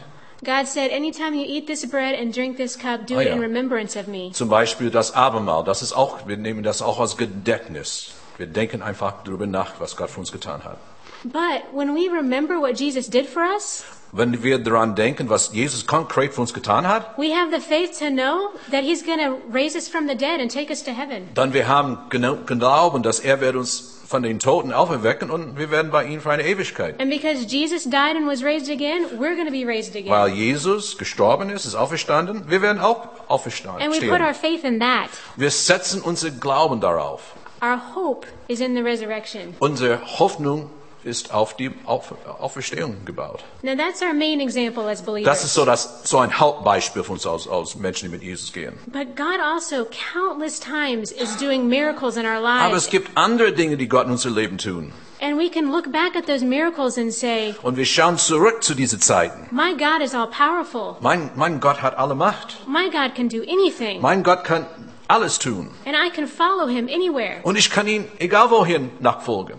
God 0.44 0.68
said, 0.68 0.92
Anytime 0.92 1.34
you 1.34 1.44
eat 1.46 1.68
this 1.68 1.86
bread 1.86 2.16
and 2.16 2.34
drink 2.34 2.58
this 2.58 2.78
cup, 2.78 3.06
do 3.08 3.16
Oh, 3.16 3.20
it 3.20 3.28
ja. 3.28 3.34
in 3.34 3.40
remembrance 3.42 3.98
of 4.00 4.08
me. 4.08 4.32
Zum 4.32 4.48
Beispiel 4.50 4.90
das 4.90 5.14
Abendmahl. 5.14 5.64
Das 5.66 5.82
ist 5.82 5.94
auch, 5.94 6.28
wir 6.28 6.38
nehmen 6.38 6.64
das 6.64 6.82
auch 6.82 7.00
als 7.00 7.18
Gedächtnis. 7.18 8.12
Wir 8.38 8.48
denken 8.48 8.82
einfach 8.82 9.16
darüber 9.26 9.48
nach, 9.48 9.74
was 9.80 9.98
Gott 9.98 10.10
für 10.10 10.20
uns 10.22 10.32
getan 10.32 10.64
hat. 10.64 10.78
But 11.26 11.64
when 11.74 11.94
we 11.94 12.10
remember 12.10 12.60
what 12.62 12.80
Jesus 12.80 13.10
did 13.10 13.28
for 13.28 13.44
us, 13.44 13.84
Wenn 14.12 14.42
wir 14.42 14.58
daran 14.58 14.96
denken, 14.96 15.30
was 15.30 15.52
Jesus 15.54 15.86
konkret 15.86 16.34
für 16.34 16.42
uns 16.42 16.54
getan 16.54 16.88
hat, 16.88 17.16
we 17.18 17.32
have 17.36 17.52
the 17.54 17.60
faith 17.62 18.00
to 18.00 18.10
know 18.10 18.50
that 18.72 18.84
He's 18.84 19.04
going 19.06 19.20
to 19.20 19.38
raise 19.54 19.76
us 19.76 19.88
from 19.90 20.08
the 20.08 20.16
dead 20.16 20.40
and 20.40 20.50
take 20.50 20.72
us 20.72 20.82
to 20.84 20.92
heaven. 20.92 21.28
dann 21.36 21.54
wir 21.54 21.68
haben 21.68 21.98
Glauben, 22.10 23.04
dass 23.04 23.20
er 23.20 23.42
wird 23.42 23.56
uns 23.58 23.99
von 24.10 24.24
den 24.24 24.40
Toten 24.40 24.74
auferwecken 24.74 25.30
und 25.30 25.60
wir 25.60 25.70
werden 25.70 25.92
bei 25.92 26.04
ihm 26.06 26.20
für 26.20 26.32
eine 26.32 26.44
Ewigkeit. 26.44 27.00
And 27.00 27.12
because 27.12 27.46
Jesus 27.46 27.84
died 27.84 28.16
and 28.16 28.26
was 28.26 28.44
raised 28.44 28.68
again, 28.68 29.06
we're 29.20 29.36
going 29.36 29.46
to 29.46 29.52
be 29.52 29.64
raised 29.64 29.96
again. 29.96 30.10
Weil 30.10 30.30
Jesus 30.30 30.98
gestorben 30.98 31.52
ist, 31.52 31.66
ist 31.66 31.76
auferstanden, 31.76 32.50
wir 32.50 32.64
werden 32.64 32.82
auch 32.82 33.08
auferstanden. 33.28 33.84
And 33.84 33.94
we 33.94 34.08
put 34.08 34.20
our 34.20 34.34
faith 34.34 34.64
in 34.64 34.80
that. 34.80 35.10
Wir 35.36 35.52
setzen 35.52 36.02
unser 36.02 36.32
Glauben 36.32 36.82
darauf. 36.82 37.36
Our 37.62 37.80
hope 37.94 38.26
is 38.48 38.62
in 38.62 38.74
the 38.74 38.82
resurrection. 38.82 39.54
Unsere 39.60 40.00
Hoffnung 40.18 40.72
ist 41.04 41.34
auf 41.34 41.56
die 41.56 41.72
Auf 41.86 42.14
Auferstehung 42.40 43.06
gebaut. 43.06 43.44
Now 43.62 43.76
that's 43.76 44.02
our 44.02 44.14
main 44.14 44.40
example 44.40 44.90
as 44.90 45.02
believers. 45.02 45.26
Das 45.26 45.44
ist 45.44 45.54
so, 45.54 45.66
das, 45.66 46.02
so 46.04 46.18
ein 46.20 46.40
Hauptbeispiel 46.40 47.04
für 47.04 47.14
uns 47.14 47.26
als, 47.26 47.48
als 47.48 47.76
Menschen, 47.76 48.06
die 48.06 48.12
mit 48.12 48.24
Jesus 48.24 48.52
gehen. 48.54 48.78
But 48.88 49.16
God 49.16 49.40
also 49.42 49.86
countless 50.14 50.60
times 50.60 51.12
is 51.12 51.36
doing 51.38 51.68
miracles 51.68 52.18
in 52.18 52.26
our 52.26 52.38
Aber 52.38 52.70
lives. 52.70 52.86
es 52.86 52.90
gibt 52.90 53.12
andere 53.16 53.54
Dinge, 53.54 53.78
die 53.78 53.88
Gott 53.88 54.06
in 54.06 54.12
unser 54.12 54.30
Leben 54.30 54.58
tun. 54.58 54.92
And 55.22 55.38
we 55.38 55.50
can 55.50 55.70
look 55.72 55.92
back 55.92 56.16
at 56.16 56.28
those 56.28 56.46
miracles 56.46 56.98
and 56.98 57.14
say, 57.14 57.54
Und 57.62 57.76
wir 57.76 57.86
schauen 57.86 58.18
zurück 58.18 58.64
zu 58.64 58.74
diesen 58.74 59.02
Zeiten. 59.02 59.54
My 59.54 59.74
God 59.74 60.02
is 60.02 60.14
all 60.16 60.28
powerful. 60.28 60.96
Mein, 61.02 61.32
mein 61.36 61.60
Gott 61.60 61.82
hat 61.82 61.98
alle 61.98 62.16
Macht. 62.16 62.56
My 62.68 62.90
God 62.90 63.16
can 63.16 63.28
do 63.28 63.42
anything. 63.42 64.02
Mein 64.02 64.24
Gott 64.24 64.46
kann 64.46 64.66
alles 65.10 65.38
tun. 65.38 65.72
And 65.86 65.96
I 65.96 66.10
can 66.10 66.26
follow 66.26 66.68
him 66.68 66.88
anywhere. 66.88 67.40
Und 67.44 67.58
ich 67.58 67.70
kann 67.70 67.88
ihn, 67.88 68.08
egal 68.20 68.50
wohin, 68.50 68.92
nachfolgen. 69.02 69.58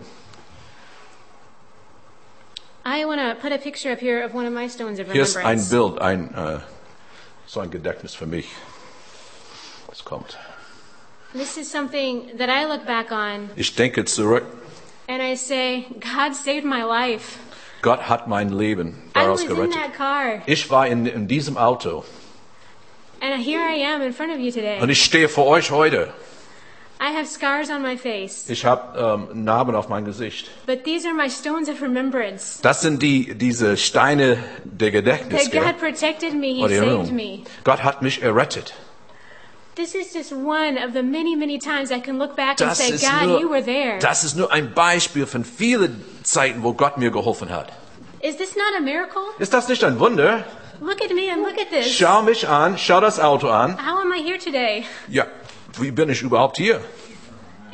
I 2.83 3.05
want 3.05 3.19
to 3.21 3.35
put 3.41 3.51
a 3.51 3.57
picture 3.59 3.91
up 3.91 3.99
here 3.99 4.23
of 4.23 4.33
one 4.33 4.45
of 4.47 4.53
my 4.53 4.67
stones 4.67 4.99
of 4.99 5.11
Hier 5.11 5.21
ist 5.23 5.37
ein. 5.37 5.61
Bild, 5.69 5.99
ein, 6.01 6.33
äh, 6.33 6.59
so 7.45 7.59
ein 7.59 7.69
Gedächtnis 7.69 8.15
für 8.15 8.25
mich. 8.25 8.47
Es 9.91 10.03
kommt. 10.03 10.37
This 11.33 11.57
is 11.57 11.69
something 11.71 12.37
that 12.37 12.49
I 12.49 12.65
look 12.65 12.85
back 12.85 13.11
on 13.11 13.49
Ich 13.55 13.75
denke 13.75 14.05
zurück. 14.05 14.43
and 15.07 15.21
I 15.21 15.35
say, 15.35 15.85
God 15.99 16.33
saved 16.35 16.65
my 16.65 16.81
life. 16.83 17.37
Gott 17.81 18.07
hat 18.09 18.27
mein 18.27 18.49
Leben 18.49 19.01
I 19.15 19.19
daraus 19.19 19.41
was 19.43 19.49
in 19.49 19.55
gerettet. 19.55 19.73
that 19.75 19.93
car. 19.95 20.41
Ich 20.45 20.69
war 20.69 20.87
in, 20.87 21.05
in 21.05 21.27
diesem 21.27 21.57
Auto 21.57 22.03
And 23.21 23.39
here 23.43 23.61
I 23.61 23.83
am 23.93 24.01
in 24.01 24.13
front 24.13 24.31
of 24.33 24.39
you 24.39 24.51
today. 24.51 24.79
und 24.81 24.89
ich 24.89 25.03
stehe 25.03 25.29
vor 25.29 25.45
euch 25.47 25.69
heute. 25.71 26.11
I 27.01 27.11
have 27.17 27.25
scars 27.27 27.71
on 27.71 27.81
my 27.81 27.97
face. 27.97 28.47
Ich 28.47 28.63
habe 28.63 29.27
ähm, 29.33 29.43
Narben 29.43 29.73
auf 29.73 29.89
mein 29.89 30.05
Gesicht. 30.05 30.51
But 30.67 30.83
these 30.83 31.07
are 31.07 31.15
my 31.15 31.31
stones 31.31 31.67
of 31.67 31.81
remembrance. 31.81 32.59
Das 32.61 32.81
sind 32.81 33.01
die 33.01 33.33
diese 33.33 33.75
Steine 33.75 34.37
der 34.63 34.91
Gedächtnis. 34.91 35.49
That? 35.49 35.63
God 35.63 35.79
protected 35.79 36.35
me. 36.35 36.53
He 36.57 36.63
Oder 36.63 36.75
saved 36.75 37.11
me. 37.11 37.39
Gott 37.63 37.83
hat 37.83 38.03
mich 38.03 38.21
errettet. 38.21 38.73
This 39.75 39.95
is 39.95 40.13
just 40.13 40.31
one 40.31 40.77
of 40.77 40.93
the 40.93 41.01
many, 41.01 41.35
many 41.35 41.57
times 41.57 41.89
I 41.91 41.99
can 41.99 42.19
look 42.19 42.35
back 42.35 42.61
and 42.61 42.69
Das 42.69 42.77
say, 42.77 42.93
ist, 42.93 43.03
God, 43.03 43.41
you 43.41 43.49
were 43.49 43.61
nur, 43.61 43.65
there. 43.65 43.97
das 43.99 44.23
ist 44.23 44.35
nur 44.37 44.51
ein 44.51 44.73
Beispiel 44.75 45.25
von 45.25 45.43
vielen 45.43 46.03
Zeiten, 46.21 46.61
wo 46.61 46.73
Gott 46.73 46.97
mir 46.97 47.09
geholfen 47.09 47.49
hat. 47.49 47.69
Is 48.19 48.37
this 48.37 48.55
not 48.55 48.75
a 48.77 48.81
miracle? 48.81 49.23
Ist 49.39 49.53
das 49.55 49.67
nicht 49.69 49.83
ein 49.83 49.99
Wunder? 49.99 50.43
Look 50.81 51.01
at 51.01 51.13
me 51.13 51.31
and 51.31 51.41
look 51.43 51.57
at 51.59 51.69
this. 51.69 51.95
Schau 51.95 52.21
mich 52.23 52.47
an, 52.47 52.77
schau 52.77 52.99
das 52.99 53.19
Auto 53.19 53.49
an. 53.49 53.77
How 53.77 54.01
am 54.01 54.11
I 54.11 54.21
here 54.21 54.37
today? 54.37 54.83
Ja, 55.07 55.25
wie 55.79 55.91
bin 55.91 56.09
ich 56.09 56.21
überhaupt 56.21 56.57
hier? 56.57 56.81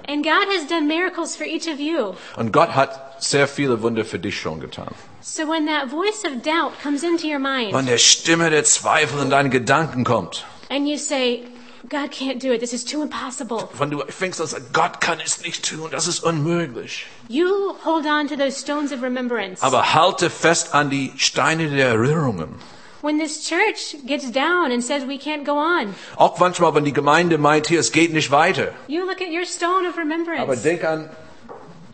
And 0.08 0.24
God 0.24 0.48
has 0.56 0.66
done 0.68 0.88
miracles 0.88 1.36
for 1.36 1.46
each 1.46 1.68
of 1.68 1.80
you. 1.80 2.14
Und 2.38 2.54
Gott 2.54 2.76
hat 2.76 3.22
sehr 3.22 3.48
viele 3.48 3.82
Wunder 3.82 4.06
für 4.06 4.20
dich 4.20 4.40
schon 4.40 4.60
getan. 4.60 4.88
So 5.22 5.44
when 5.44 5.66
that 5.68 5.90
voice 5.90 6.24
of 6.24 6.42
doubt 6.44 6.72
comes 6.82 7.04
into 7.04 7.28
your 7.28 7.40
mind 7.40 7.74
Wenn 7.74 7.86
der 7.88 7.98
Stimme 7.98 8.50
der 8.50 8.64
Zweifel 8.64 9.22
in 9.22 9.30
deine 9.30 9.50
Gedanken 9.50 10.06
kommt, 10.06 10.46
and 10.70 10.88
you 10.88 10.98
say, 10.98 11.44
God 11.90 12.12
can't 12.12 12.40
do 12.42 12.54
it, 12.54 12.62
this 12.62 12.72
is 12.72 12.86
too 12.86 13.02
impossible, 13.02 13.68
wenn 13.78 13.90
du 13.92 14.02
fängst 14.08 14.40
an 14.40 14.48
Gott 14.72 15.02
kann 15.02 15.20
es 15.20 15.42
nicht 15.42 15.68
tun, 15.68 15.90
das 15.92 16.08
ist 16.08 16.24
unmöglich. 16.24 17.06
you 17.28 17.76
hold 17.84 18.06
on 18.06 18.30
to 18.30 18.38
those 18.38 18.58
stones 18.58 18.94
of 18.94 19.02
remembrance. 19.02 19.62
Aber 19.62 19.94
halte 19.94 20.30
fest 20.30 20.74
an 20.74 20.90
die 20.90 21.12
Steine 21.18 21.70
der 21.70 21.90
Erinnerungen. 21.90 22.56
When 23.02 23.20
this 23.20 23.48
church 23.48 23.96
gets 24.06 24.32
down 24.32 24.72
and 24.72 24.84
says 24.84 25.06
we 25.06 25.18
can't 25.20 25.46
go 25.46 25.58
on, 25.58 25.94
Auch 26.16 26.40
manchmal, 26.40 26.74
wenn 26.74 26.84
die 26.86 26.94
Gemeinde 26.94 27.38
meint, 27.38 27.68
hier, 27.68 27.80
es 27.80 27.92
geht 27.92 28.12
nicht 28.14 28.32
weiter. 28.32 28.74
you 28.88 29.06
look 29.06 29.22
at 29.22 29.30
your 29.30 29.46
stone 29.46 29.88
of 29.88 29.96
Aber 29.96 30.02
remembrance 30.02 30.64
denk 30.64 30.84
an 30.84 31.10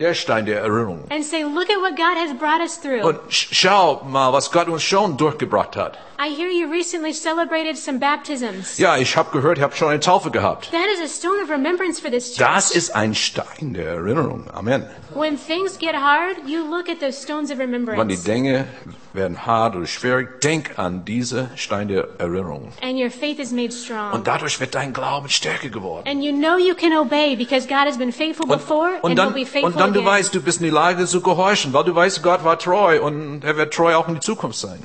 der 0.00 0.14
Stein 0.14 0.46
der 0.46 0.60
Erinnerung. 0.60 1.04
and 1.10 1.24
say, 1.24 1.42
look 1.42 1.70
at 1.70 1.80
what 1.80 1.96
God 1.96 2.16
has 2.16 2.36
brought 2.38 2.60
us 2.60 2.80
through. 2.80 3.02
Und 3.06 3.18
sch- 3.30 3.48
schau 3.52 4.02
mal, 4.04 4.32
was 4.32 4.50
Gott 4.50 4.68
uns 4.68 4.82
schon 4.82 5.16
durchgebracht 5.16 5.76
hat. 5.76 5.98
I 6.16 6.28
hear 6.32 6.48
you 6.48 6.70
recently 6.70 7.12
celebrated 7.12 7.76
some 7.76 7.98
baptisms. 7.98 8.78
Ja, 8.78 8.96
ich 8.96 9.16
habe 9.16 9.30
gehört, 9.32 9.58
ihr 9.58 9.64
habt 9.64 9.76
schon 9.76 9.88
eine 9.88 10.00
Taufe 10.00 10.30
gehabt. 10.30 10.70
That 10.70 10.86
is 10.94 11.00
a 11.02 11.08
stone 11.08 11.42
of 11.42 11.50
remembrance 11.50 12.00
for 12.00 12.10
this 12.10 12.34
church. 12.34 12.38
Das 12.38 12.70
ist 12.70 12.94
ein 12.94 13.14
Stein 13.14 13.74
der 13.74 13.86
Erinnerung. 13.86 14.46
Amen. 14.52 14.86
When 15.14 15.36
things 15.36 15.78
get 15.78 15.94
hard, 15.94 16.36
you 16.46 16.64
look 16.68 16.88
at 16.88 17.00
those 17.00 17.20
stones 17.20 17.50
of 17.50 17.58
Wenn 17.58 17.70
die 17.70 17.76
remembrance. 17.76 18.24
Dinge 18.24 18.66
werden 19.12 19.44
hart 19.46 19.76
oder 19.76 19.86
schwierig, 19.86 20.40
denk 20.40 20.78
an 20.78 21.04
diese 21.04 21.50
Stein 21.56 21.88
der 21.88 22.08
Erinnerung. 22.18 22.72
And 22.82 22.98
your 22.98 23.10
faith 23.10 23.38
is 23.38 23.50
made 23.52 23.72
strong. 23.72 24.12
Und 24.12 24.26
dadurch 24.26 24.58
wird 24.60 24.74
dein 24.74 24.92
Glauben 24.92 25.28
stärker 25.28 25.68
geworden. 25.68 26.08
And 26.08 26.22
you 26.22 26.32
know 26.32 26.56
you 26.56 26.74
can 26.74 26.96
obey 26.96 27.36
because 27.36 27.66
God 27.66 27.86
has 27.86 27.98
been 27.98 28.12
faithful 28.12 28.46
Und, 28.50 28.58
before 28.58 28.90
und 29.02 29.10
and 29.10 29.18
dann, 29.18 29.34
will 29.34 29.44
be 29.44 29.46
faithful 29.50 29.72
und 29.72 29.80
dann 29.84 29.92
du 29.94 30.04
weißt, 30.04 30.34
du 30.34 30.40
bist 30.40 30.58
in 30.60 30.64
die 30.64 30.70
Lage 30.70 31.06
zu 31.06 31.20
gehorchen, 31.20 31.72
weil 31.72 31.84
du 31.84 31.94
weißt, 31.94 32.22
Gott 32.22 32.44
war 32.44 32.58
treu 32.58 33.00
und 33.02 33.42
er 33.44 33.56
wird 33.56 33.72
treu 33.74 33.94
auch 33.96 34.08
in 34.08 34.14
die 34.14 34.20
Zukunft 34.20 34.58
sein. 34.58 34.82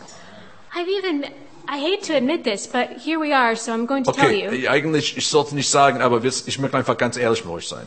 I've 0.76 0.88
even, 0.88 1.24
I 1.68 1.78
hate 1.80 2.06
to 2.08 2.16
admit 2.16 2.44
this, 2.44 2.68
but 2.68 2.90
here 3.04 3.20
we 3.20 3.36
are, 3.36 3.56
so 3.56 3.72
I'm 3.72 3.86
going 3.88 4.04
to 4.04 4.12
tell 4.12 4.32
you. 4.32 4.48
Okay, 4.48 4.68
eigentlich, 4.68 5.18
ich 5.18 5.28
sollte 5.28 5.56
nicht 5.56 5.70
sagen, 5.70 6.02
aber 6.02 6.24
ich 6.24 6.60
möchte 6.60 6.78
einfach 6.78 6.98
ganz 6.98 7.18
ehrlich 7.18 7.44
mit 7.46 7.54
euch 7.54 7.68
sein. 7.68 7.86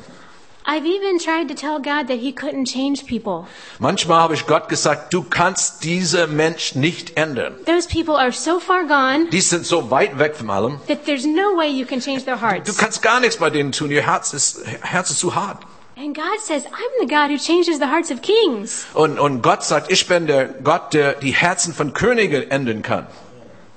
I've 0.64 0.84
even 0.86 1.18
tried 1.18 1.48
to 1.48 1.54
tell 1.54 1.78
God 1.78 2.06
that 2.06 2.20
He 2.20 2.32
couldn't 2.32 2.66
change 2.72 3.04
people. 3.08 3.48
Manchmal 3.80 4.20
habe 4.20 4.34
ich 4.34 4.46
Gott 4.46 4.68
gesagt, 4.68 5.12
du 5.12 5.24
kannst 5.24 5.82
diese 5.82 6.28
Mensch 6.28 6.76
nicht 6.76 7.16
ändern. 7.16 7.56
Those 7.66 7.88
people 7.88 8.14
are 8.16 8.30
so 8.30 8.60
far 8.60 8.84
gone 8.84 9.28
Die 9.32 9.40
sind 9.40 9.66
so 9.66 9.90
weit 9.90 10.20
weg 10.20 10.36
von 10.36 10.50
allem. 10.50 10.80
that 10.86 11.04
there's 11.04 11.24
no 11.26 11.56
way 11.56 11.68
you 11.68 11.84
can 11.84 11.98
change 12.00 12.24
their 12.24 12.36
Du 12.36 12.42
hearts. 12.42 12.78
kannst 12.78 13.02
gar 13.02 13.18
nichts 13.18 13.38
bei 13.38 13.50
denen 13.50 13.72
tun. 13.72 13.90
Ihr 13.90 14.06
Herz 14.06 14.32
ist, 14.34 14.60
Herz 14.82 15.10
ist 15.10 15.18
zu 15.18 15.34
hart. 15.34 15.58
And 15.96 16.14
God 16.16 16.40
says, 16.40 16.64
I'm 16.66 17.00
the 17.00 17.06
God 17.06 17.30
who 17.30 17.36
changes 17.38 17.78
the 17.78 17.86
hearts 17.86 18.10
of 18.10 18.22
kings. 18.22 18.86
Und, 18.94 19.18
und 19.18 19.42
Gott 19.42 19.62
sagt, 19.62 19.90
ich 19.92 20.06
bin 20.08 20.26
der 20.26 20.46
Gott, 20.46 20.94
der 20.94 21.14
die 21.14 21.32
Herzen 21.34 21.74
von 21.74 21.92
Königen 21.92 22.50
ändern 22.50 22.82
kann. 22.82 23.06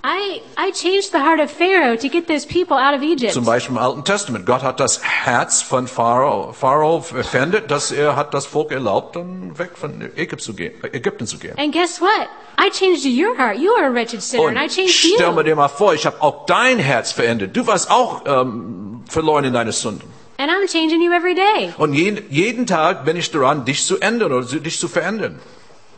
I, 0.08 0.42
I 0.56 0.72
changed 0.72 1.12
the 1.12 1.18
heart 1.18 1.40
of 1.40 1.50
Pharaoh 1.50 1.96
to 1.98 2.08
get 2.10 2.28
those 2.28 2.46
people 2.46 2.78
out 2.78 2.94
of 2.94 3.02
Egypt. 3.02 3.34
Zum 3.34 3.44
Beispiel 3.44 3.76
im 3.76 3.82
Alten 3.82 4.04
Testament. 4.04 4.46
Gott 4.46 4.62
hat 4.62 4.80
das 4.80 5.02
Herz 5.04 5.64
von 5.64 5.88
Pharao, 5.88 6.54
Pharao 6.54 7.02
verändert, 7.02 7.72
dass 7.72 7.92
er 7.92 8.16
hat 8.16 8.34
das 8.36 8.46
Volk 8.46 8.72
erlaubt, 8.72 9.16
dann 9.16 9.58
weg 9.58 9.72
von 9.76 10.02
Ägypten 10.16 10.40
zu 10.40 10.54
gehen. 10.54 10.74
Ägypten 10.94 11.26
zu 11.26 11.40
gehen. 11.40 11.58
And 11.58 11.74
guess 11.74 12.00
what? 12.00 12.28
I 12.60 12.70
changed 12.70 13.04
your 13.04 13.36
heart. 13.36 13.58
You 13.58 13.72
are 13.76 13.88
a 13.88 13.94
wretched 13.94 14.22
sinner, 14.22 14.44
Und 14.44 14.58
and 14.58 14.72
I 14.72 14.74
changed 14.74 14.94
stell 14.94 15.32
mir 15.32 15.38
you. 15.42 15.44
dir 15.44 15.56
mal 15.56 15.70
vor, 15.70 15.96
ich 15.96 16.06
habe 16.06 16.22
auch 16.22 16.46
dein 16.46 16.78
Herz 16.78 17.12
verändert. 17.12 17.58
Du 17.58 17.66
warst 17.66 17.90
auch 17.90 18.22
ähm, 18.28 19.04
verloren 19.10 19.44
in 19.46 19.54
deine 19.54 19.72
Sünden. 19.72 20.08
And 20.38 20.52
I'm 20.52 20.68
changing 20.68 21.02
you 21.02 21.14
every 21.14 21.34
day. 21.36 21.74
Und 21.78 21.94
jeden, 21.94 22.30
jeden 22.30 22.66
Tag 22.66 23.06
bin 23.06 23.16
ich 23.16 23.32
daran, 23.32 23.64
dich 23.66 23.86
zu 23.86 24.00
ändern 24.00 24.34
oder 24.34 24.46
dich 24.60 24.80
zu 24.80 24.88
verändern. 24.88 25.40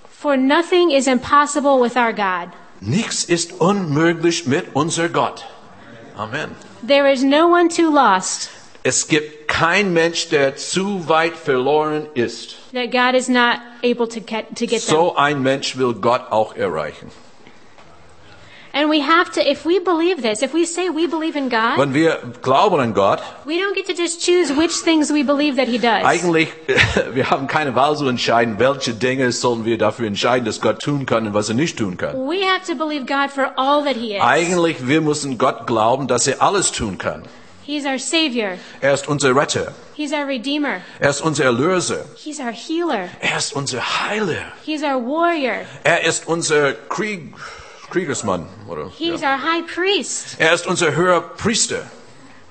For 0.09 0.37
nothing 0.37 0.91
is 0.91 1.07
impossible 1.07 1.81
with 1.81 1.95
our 1.95 2.13
God. 2.13 2.49
Nichts 2.79 3.23
ist 3.23 3.59
unmöglich 3.59 4.45
mit 4.45 4.65
unser 4.73 5.09
Gott. 5.09 5.45
Amen. 6.15 6.55
There 6.87 7.11
is 7.11 7.23
no 7.23 7.47
one 7.47 7.69
too 7.69 7.91
lost 7.91 8.49
Es 8.83 9.07
gibt 9.07 9.47
kein 9.47 9.91
Mensch, 9.91 10.29
der 10.29 10.55
zu 10.55 11.09
weit 11.09 11.35
verloren 11.35 12.07
ist. 12.13 12.55
that 12.73 12.91
God 12.91 13.15
is 13.15 13.27
not 13.27 13.59
able 13.83 14.07
to 14.07 14.21
get, 14.21 14.55
to 14.55 14.65
get 14.65 14.81
them. 14.85 14.95
So 14.95 15.15
ein 15.15 15.41
Mensch 15.41 15.77
will 15.77 15.93
Gott 15.93 16.31
auch 16.31 16.55
erreichen. 16.55 17.11
And 18.77 18.91
we 18.91 18.99
have 18.99 19.31
to, 19.31 19.41
if 19.41 19.65
we 19.65 19.79
believe 19.79 20.21
this, 20.21 20.43
if 20.43 20.53
we 20.53 20.63
say 20.63 20.89
we 20.91 21.07
believe 21.07 21.35
in 21.35 21.49
God, 21.49 21.79
Wenn 21.79 21.95
wir 21.95 22.19
glauben 22.43 22.79
an 22.79 22.93
Gott, 22.93 23.23
we 23.43 23.57
don't 23.57 23.73
get 23.73 23.87
to 23.87 23.93
just 23.93 24.23
choose 24.23 24.55
which 24.55 24.83
things 24.83 25.11
we 25.11 25.23
believe 25.23 25.55
that 25.55 25.67
He 25.67 25.79
does. 25.79 26.05
eigentlich, 26.05 26.49
wir 27.13 27.31
haben 27.31 27.47
keine 27.47 27.73
Wahl 27.73 27.97
zu 27.97 28.07
entscheiden, 28.07 28.59
welche 28.59 28.93
Dinge 28.93 29.31
sollen 29.31 29.65
wir 29.65 29.79
dafür 29.79 30.05
entscheiden, 30.05 30.45
dass 30.45 30.61
Gott 30.61 30.79
tun 30.79 31.07
kann 31.07 31.25
und 31.25 31.33
was 31.33 31.49
er 31.49 31.55
nicht 31.55 31.79
tun 31.79 31.97
kann. 31.97 32.13
We 32.29 32.45
have 32.45 32.71
to 32.71 32.75
believe 32.75 33.07
God 33.07 33.31
for 33.31 33.51
all 33.57 33.83
that 33.83 33.95
He 33.95 34.15
is. 34.15 34.21
Eigentlich, 34.21 34.87
wir 34.87 35.01
müssen 35.01 35.39
Gott 35.39 35.65
glauben, 35.65 36.07
dass 36.07 36.27
er 36.27 36.43
alles 36.43 36.71
tun 36.71 36.99
kann. 36.99 37.23
He's 37.65 37.83
our 37.83 37.97
Savior. 37.97 38.59
Er 38.79 38.93
ist 38.93 39.07
unser 39.07 39.35
Retter. 39.35 39.73
He's 39.95 40.13
our 40.13 40.27
Redeemer. 40.27 40.81
Er 40.99 41.09
ist 41.09 41.21
unser 41.21 41.45
Erlöser. 41.45 42.05
He's 42.15 42.39
our 42.39 42.51
healer. 42.51 43.09
Er 43.21 43.39
ist 43.39 43.53
unser 43.53 43.81
Heiler. 43.81 44.53
He's 44.63 44.83
our 44.83 45.01
warrior. 45.03 45.65
Er 45.83 46.05
ist 46.05 46.27
unser 46.27 46.73
Krieg, 46.89 47.33
Kriegersmann, 47.89 48.47
oder? 48.67 48.89
He's 48.97 49.21
Ja. 49.21 49.33
our 49.35 49.41
high 49.41 49.65
priest. 49.65 50.35
Er 50.39 50.53
ist 50.53 50.67
unser 50.67 50.95
höherer 50.95 51.21
Priester. 51.21 51.89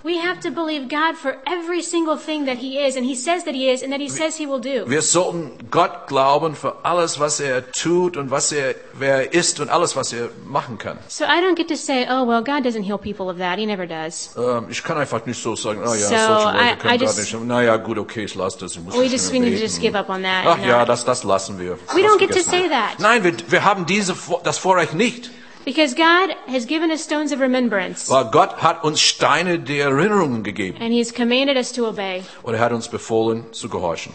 We 0.07 0.19
have 0.19 0.39
to 0.43 0.53
believe 0.53 0.89
God 0.89 1.17
for 1.17 1.37
every 1.47 1.83
single 1.83 2.17
thing 2.17 2.47
that 2.47 2.59
He 2.59 2.79
is, 2.79 2.95
and 2.97 3.05
He 3.05 3.17
says 3.17 3.43
that 3.45 3.55
He 3.57 3.69
is, 3.69 3.83
and 3.83 3.91
that 3.93 4.01
He 4.01 4.09
says 4.09 4.37
He 4.39 4.47
will 4.47 4.61
do. 4.61 4.89
Wir 4.89 5.03
sollten 5.03 5.51
Gott 5.69 6.07
glauben 6.07 6.55
für 6.55 6.77
alles, 6.85 7.19
was 7.19 7.41
er 7.41 7.73
tut 7.73 8.17
und 8.17 8.31
was 8.31 8.53
er, 8.53 8.77
wer 8.93 9.17
er 9.25 9.33
ist 9.35 9.59
und 9.59 9.69
alles, 9.69 9.97
was 9.97 10.13
er 10.13 10.29
machen 10.47 10.79
kann. 10.79 10.97
So 11.09 11.25
I 11.25 11.41
don't 11.43 11.57
get 11.57 11.67
to 11.71 11.75
say, 11.75 12.07
oh, 12.09 12.25
well, 12.25 12.41
God 12.41 12.65
doesn't 12.65 12.85
heal 12.85 12.99
people 12.99 13.29
of 13.29 13.39
that. 13.39 13.59
He 13.59 13.67
never 13.67 13.85
does. 13.85 14.31
Ähm, 14.39 14.67
ich 14.71 14.85
kann 14.85 14.97
einfach 14.97 15.27
nicht 15.27 15.43
so 15.43 15.57
sagen, 15.57 15.81
oh 15.85 15.93
ja, 15.95 16.07
So, 16.07 16.15
solche 16.17 16.53
Leute 16.53 16.59
I- 16.59 16.77
können 16.79 16.95
I 16.95 16.99
Gott 16.99 17.01
just- 17.09 17.19
nicht. 17.35 17.45
Naja, 17.45 17.77
gut, 17.77 17.99
okay, 17.99 18.25
ich 18.27 18.35
lasse 18.37 18.59
das. 18.61 18.77
Ich 18.77 18.81
muss 18.85 18.95
We 18.95 19.01
nicht 19.01 19.13
just, 19.13 19.33
mehr 19.33 19.41
we 19.43 19.45
need 19.47 19.55
to 19.55 19.61
beten. 19.61 19.67
just 19.73 19.81
give 19.81 19.99
up 19.99 20.09
on 20.09 20.23
that. 20.23 20.45
Ach 20.47 20.55
and 20.59 20.67
ja, 20.67 20.85
das, 20.85 21.05
das 21.05 21.25
lassen 21.25 21.59
wir. 21.59 21.79
We 21.95 22.03
don't 22.03 22.19
get 22.21 22.31
to 22.31 22.43
say 22.49 22.69
that. 22.69 23.01
Nein, 23.01 23.25
wir, 23.25 23.33
wir 23.49 23.65
haben 23.65 23.85
diese, 23.87 24.15
Vor- 24.15 24.41
das 24.45 24.57
Vorrecht 24.59 24.95
nicht. 24.95 25.33
Because 25.67 25.95
God 25.97 26.31
has 26.47 26.65
given 26.65 26.91
us 26.93 27.03
stones 27.03 27.33
of 27.33 27.41
remembrance, 27.41 28.09
Weil 28.09 28.31
Gott 28.31 28.63
hat 28.63 28.85
uns 28.85 29.01
Steine 29.01 29.59
der 29.59 29.87
Erinnerungen 29.89 30.43
gegeben. 30.45 30.79
and 30.81 30.93
He 30.93 31.01
has 31.01 31.13
commanded 31.13 31.57
us 31.57 31.73
to 31.73 31.87
obey. 31.89 32.23
Und 32.45 32.55
er 32.55 32.61
hat 32.61 32.73
uns 32.73 32.87
befohlen, 32.89 33.45
zu 33.53 33.69
gehorchen. 33.69 34.15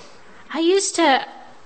I 0.55 0.61
used 0.61 0.95
to, 0.95 1.01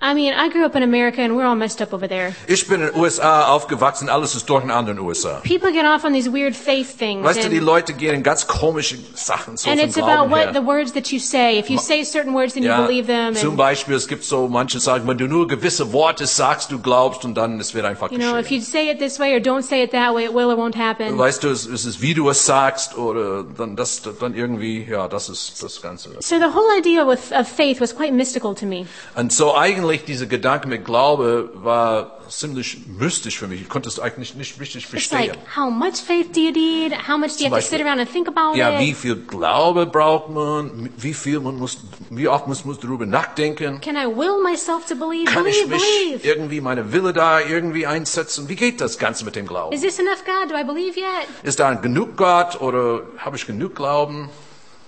I 0.02 0.14
mean, 0.14 0.34
I 0.34 0.50
grew 0.50 0.66
up 0.66 0.76
in 0.76 0.84
America, 0.84 1.22
and 1.22 1.36
we're 1.36 1.46
all 1.46 1.56
messed 1.56 1.82
up 1.82 1.92
over 1.94 2.08
there. 2.08 2.36
Ich 2.48 2.68
bin 2.68 2.82
in 2.82 2.88
den 2.92 2.96
USA 3.00 3.48
aufgewachsen, 3.48 4.10
alles 4.10 4.36
ist 4.36 4.48
durcheinander 4.50 4.92
in 4.92 4.98
den 4.98 5.06
USA. 5.06 5.42
People 5.44 5.72
get 5.72 5.86
off 5.86 6.04
on 6.04 6.14
these 6.14 6.30
weird 6.32 6.56
faith 6.56 6.98
things. 6.98 7.24
Weißt 7.24 7.44
du, 7.46 7.50
die 7.50 7.58
and, 7.58 7.66
Leute 7.66 7.94
gehen 7.94 8.14
in 8.14 8.22
ganz 8.22 8.46
komische 8.46 8.98
Sachen 9.16 9.58
so 9.58 9.70
and 9.70 9.80
it's 9.82 9.98
about 9.98 10.28
Glauben 10.28 10.32
what 10.32 10.46
her. 10.48 10.54
the 10.54 10.66
words 10.66 10.92
that 10.94 11.12
you 11.12 11.18
say. 11.20 11.58
If 11.58 11.70
you 11.70 11.80
say 11.80 12.04
certain 12.04 12.34
words, 12.36 12.54
then 12.54 12.64
you 12.64 12.70
Ja, 12.70 12.82
believe 12.86 13.08
them. 13.08 13.34
zum 13.36 13.52
And, 13.52 13.58
Beispiel, 13.58 13.96
es 13.96 14.08
gibt 14.08 14.26
so 14.26 14.48
manche 14.48 14.80
sagen, 14.80 15.08
wenn 15.08 15.18
du 15.18 15.28
nur 15.28 15.48
gewisse 15.48 15.92
Worte 15.94 16.28
sagst, 16.28 16.72
du 16.72 16.80
glaubst 16.80 17.24
und 17.26 17.34
dann 17.36 17.60
es 17.60 17.74
wird 17.74 17.86
einfach 17.86 18.12
you 18.12 18.18
know, 18.20 18.36
if 18.38 18.50
geschehen. 18.50 18.60
you 18.60 18.64
say 18.64 18.92
it 18.92 19.00
this 19.00 19.18
way 19.18 19.34
or 19.34 19.40
don't 19.40 19.64
say 19.64 19.82
it 19.82 19.92
that 19.92 20.14
way, 20.14 20.26
it 20.26 20.34
will 20.34 20.46
or 20.52 20.58
won't 20.58 20.76
happen. 20.78 21.18
Weißt 21.18 21.44
du, 21.44 21.48
es 21.50 21.66
es 21.66 21.86
ist, 21.86 22.02
wie 22.02 22.14
du 22.14 22.30
es 22.30 22.46
sagst 22.46 22.98
oder 22.98 23.44
dann 23.44 23.76
das 23.76 24.02
dann 24.20 24.36
irgendwie, 24.36 24.84
ja, 24.88 25.08
das 25.08 25.30
ist 25.30 25.64
das 25.64 25.82
Ganze. 25.82 26.10
So 26.20 26.36
the 26.36 26.54
whole 26.54 26.78
idea 26.78 27.08
with, 27.08 27.32
of 27.32 27.48
faith 27.48 27.80
was 27.80 27.96
quite 27.96 28.12
mystical 28.14 28.54
to 28.54 28.66
me. 28.66 28.86
Und 29.16 29.32
so 29.32 29.56
eigentlich 29.56 29.85
dieser 29.92 30.26
Gedanke 30.26 30.68
mit 30.68 30.84
Glaube 30.86 31.50
war 31.54 32.12
ziemlich 32.30 32.88
mystisch 32.88 33.38
für 33.38 33.48
mich. 33.48 33.62
Ich 33.62 33.70
konnte 33.70 33.88
es 33.88 34.00
eigentlich 34.00 34.34
nicht 34.36 34.60
richtig 34.60 34.84
It's 34.84 34.90
verstehen. 34.90 35.30
like, 35.30 35.38
how 35.56 35.70
much 35.70 35.98
faith 36.06 36.36
do 36.36 36.40
you 36.42 36.52
need? 36.52 36.92
How 37.08 37.18
much 37.18 37.38
do 37.38 37.44
you 37.44 37.50
Zum 37.50 37.52
have 37.54 37.62
to 37.62 37.62
sit 37.62 37.72
Beispiel- 37.72 37.86
around 37.88 38.00
and 38.00 38.12
think 38.12 38.28
about 38.28 38.58
Ja, 38.58 38.80
wie 38.80 38.94
viel 38.94 39.16
Glaube 39.16 39.86
braucht 39.86 40.30
man? 40.30 40.90
Wie 40.98 41.14
viel 41.14 41.40
man 41.40 41.58
muss, 41.58 41.78
wie 42.10 42.28
oft 42.28 42.48
muss 42.48 42.66
man 42.66 42.78
darüber 42.82 43.06
nachdenken? 43.06 43.80
Can 43.82 43.96
I 43.96 44.06
will 44.08 44.42
myself 44.44 44.86
to 44.88 44.96
believe? 44.96 45.26
Kann 45.32 45.46
ich 45.46 45.56
Believe, 45.64 45.70
mich 45.76 45.84
believe. 46.24 46.28
irgendwie 46.28 46.62
meine 46.62 46.92
Wille 46.92 47.14
da 47.14 47.40
irgendwie 47.42 47.86
einsetzen? 47.86 48.50
Wie 48.50 48.56
geht 48.56 48.82
das 48.82 48.98
Ganze 48.98 49.24
mit 49.24 49.36
dem 49.36 49.46
Glauben? 49.48 49.74
Is 49.76 49.82
this 49.82 50.00
enough, 50.00 50.24
God? 50.26 50.50
Do 50.52 50.56
I 50.58 50.64
believe 50.64 51.00
yet? 51.00 51.28
Ist 51.44 51.60
da 51.60 51.74
genug 51.76 52.18
Gott 52.18 52.60
oder 52.60 53.02
habe 53.20 53.36
ich 53.38 53.46
genug 53.46 53.76
Glauben? 53.76 54.30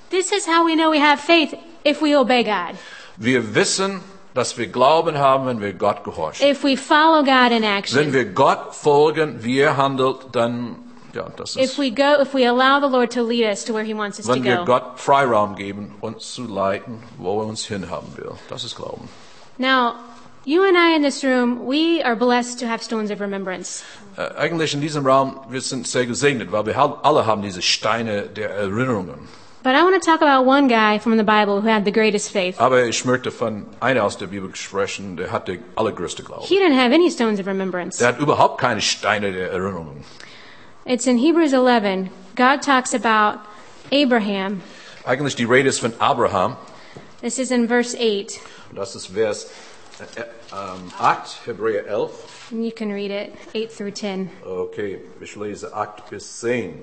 This 0.10 0.32
is 0.32 0.48
how 0.48 0.66
we 0.66 0.74
know 0.76 0.92
we 0.92 1.00
have 1.02 1.22
faith 1.22 1.54
if 1.86 2.02
we 2.02 2.18
obey 2.18 2.44
God. 2.44 2.76
Wir 3.18 3.54
wissen, 3.56 4.00
dass 4.38 4.56
wir 4.56 4.68
Glauben 4.68 5.18
haben, 5.18 5.48
wenn 5.48 5.62
wir 5.62 5.74
Gott 5.74 6.04
gehorchen. 6.04 6.48
If 6.48 6.64
we 6.64 6.78
follow 6.78 7.24
God 7.24 7.52
in 7.52 7.64
Wenn 7.64 7.78
action. 7.78 8.14
wir 8.14 8.26
Gott 8.26 8.76
folgen, 8.76 9.44
wie 9.44 9.60
er 9.60 9.78
handelt, 9.78 10.28
dann, 10.34 10.76
ja, 11.14 11.26
das 11.36 11.56
If 11.56 11.64
ist, 11.64 11.80
we 11.80 11.90
go, 11.90 12.22
if 12.22 12.36
we 12.36 12.48
allow 12.48 12.80
the 12.80 12.88
Lord 12.92 13.12
to 13.14 13.24
lead 13.24 13.50
us 13.50 13.66
to 13.66 13.74
where 13.74 13.84
He 13.84 13.96
wants 13.96 14.20
us 14.20 14.28
to 14.28 14.34
wenn 14.34 14.44
wir 14.44 14.58
go. 14.58 14.66
Gott 14.66 15.00
Freiraum 15.00 15.56
geben, 15.56 15.96
uns 16.02 16.36
zu 16.36 16.44
leiten, 16.44 17.02
wo 17.18 17.42
er 17.42 17.48
uns 17.48 17.66
hinhaben 17.66 18.16
will. 18.16 18.34
Das 18.48 18.64
ist 18.64 18.76
Glauben. 18.76 19.10
Now, 19.58 19.96
you 20.46 20.62
and 20.64 20.78
I 20.78 20.96
in 20.96 21.02
this 21.02 21.24
room, 21.24 21.66
we 21.66 22.04
are 22.06 22.16
blessed 22.16 22.60
to 22.60 22.68
have 22.68 22.84
stones 22.84 23.10
of 23.10 23.20
remembrance. 23.20 23.84
Äh, 24.18 24.38
eigentlich 24.38 24.76
in 24.76 24.82
diesem 24.82 25.04
Raum, 25.08 25.40
wir 25.50 25.62
sind 25.62 25.88
sehr 25.88 26.06
gesegnet, 26.06 26.52
weil 26.52 26.68
wir 26.68 26.78
alle 26.78 27.26
haben 27.26 27.42
diese 27.42 27.64
Steine 27.64 28.28
der 28.28 28.52
Erinnerungen. 28.52 29.28
But 29.64 29.76
I 29.76 29.84
want 29.84 30.02
to 30.02 30.06
talk 30.06 30.22
about 30.22 30.46
one 30.46 30.68
guy 30.68 31.00
from 31.00 31.18
the 31.18 31.24
Bible 31.24 31.62
who 31.62 31.68
had 31.68 31.84
the 31.84 31.92
greatest 31.92 32.32
faith. 32.32 32.60
Aber 32.60 32.86
ich 32.86 33.04
möchte 33.06 33.32
von 33.32 33.66
einer 33.80 34.04
aus 34.04 34.18
der 34.18 34.28
Bibel 34.28 34.56
sprechen, 34.56 35.18
der 35.18 35.32
hat 35.32 35.48
der 35.48 35.58
allergrößte 35.76 36.24
Glaube. 36.24 36.46
He 36.46 36.58
didn't 36.58 36.76
have 36.76 36.94
any 36.94 37.10
stones 37.10 37.40
of 37.40 37.48
remembrance. 37.48 37.98
Der 37.98 38.10
hat 38.10 38.20
überhaupt 38.20 38.60
keine 38.62 38.82
Steine 38.82 39.32
der 39.32 39.52
Erinnerung. 39.52 40.04
It's 40.86 41.08
in 41.08 41.18
Hebrews 41.18 41.54
11. 41.54 42.10
God 42.36 42.62
talks 42.62 42.94
about 42.94 43.40
Abraham. 43.92 44.62
Eigentlich 45.06 45.36
die 45.36 45.46
Rede 45.46 45.70
ist 45.70 45.80
von 45.80 45.94
Abraham. 46.00 46.56
This 47.22 47.40
is 47.40 47.52
in 47.52 47.68
verse 47.68 47.98
8. 47.98 48.40
Das 48.76 48.96
ist 48.96 49.08
Vers 49.08 49.50
äh, 50.16 50.22
ähm, 50.54 50.92
8, 51.00 51.48
Hebräer 51.48 51.88
11. 51.88 52.12
And 52.52 52.64
you 52.64 52.72
can 52.72 52.92
read 52.92 53.12
it 53.12 53.34
8 53.56 53.76
through 53.76 53.92
10. 53.92 54.30
Okay, 54.46 55.02
ich 55.20 55.36
lese 55.36 55.74
8 55.74 56.10
bis 56.10 56.40
10. 56.40 56.82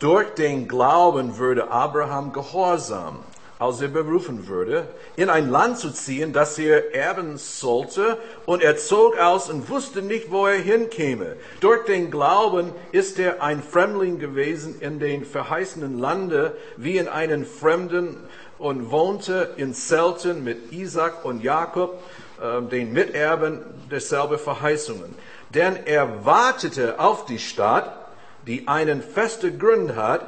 Durch 0.00 0.34
den 0.34 0.66
Glauben 0.66 1.38
würde 1.38 1.70
Abraham 1.70 2.32
gehorsam, 2.32 3.20
als 3.60 3.80
er 3.80 3.88
berufen 3.88 4.48
würde, 4.48 4.88
in 5.14 5.30
ein 5.30 5.48
Land 5.48 5.78
zu 5.78 5.92
ziehen, 5.92 6.32
das 6.32 6.58
er 6.58 6.94
erben 6.94 7.38
sollte, 7.38 8.18
und 8.44 8.62
er 8.62 8.76
zog 8.76 9.18
aus 9.18 9.48
und 9.48 9.70
wusste 9.70 10.02
nicht, 10.02 10.32
wo 10.32 10.46
er 10.46 10.58
hinkäme. 10.58 11.36
Durch 11.60 11.84
den 11.84 12.10
Glauben 12.10 12.72
ist 12.90 13.20
er 13.20 13.40
ein 13.40 13.62
Fremdling 13.62 14.18
gewesen 14.18 14.80
in 14.80 14.98
den 14.98 15.24
verheißenen 15.24 15.98
Lande, 15.98 16.56
wie 16.76 16.98
in 16.98 17.08
einen 17.08 17.46
Fremden, 17.46 18.16
und 18.58 18.90
wohnte 18.90 19.50
in 19.56 19.74
Zelten 19.74 20.44
mit 20.44 20.72
Isaac 20.72 21.24
und 21.24 21.42
Jakob, 21.42 22.00
äh, 22.40 22.62
den 22.62 22.92
Miterben 22.92 23.60
derselben 23.90 24.38
Verheißungen. 24.38 25.14
Denn 25.50 25.76
er 25.86 26.24
wartete 26.24 26.98
auf 26.98 27.26
die 27.26 27.38
Stadt, 27.38 28.03
die 28.46 28.68
einen 28.68 29.02
festen 29.02 29.58
Grund 29.58 29.96
hat, 29.96 30.22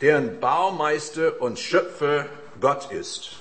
deren 0.00 0.40
Baumeister 0.40 1.40
und 1.40 1.58
Schöpfer 1.58 2.26
Gott 2.60 2.90
ist. 2.90 3.36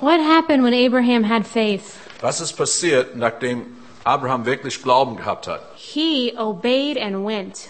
What 0.00 0.20
happened 0.20 0.64
when 0.64 0.74
Abraham 0.74 1.24
had 1.28 1.46
faith? 1.46 1.96
Was 2.20 2.40
ist 2.40 2.54
passiert, 2.54 3.16
nachdem 3.16 3.66
Abraham 4.04 4.44
wirklich 4.44 4.82
Glauben 4.82 5.16
gehabt 5.16 5.46
hat? 5.46 5.62
He 5.76 6.34
obeyed 6.36 6.98
and 6.98 7.26
went. 7.26 7.68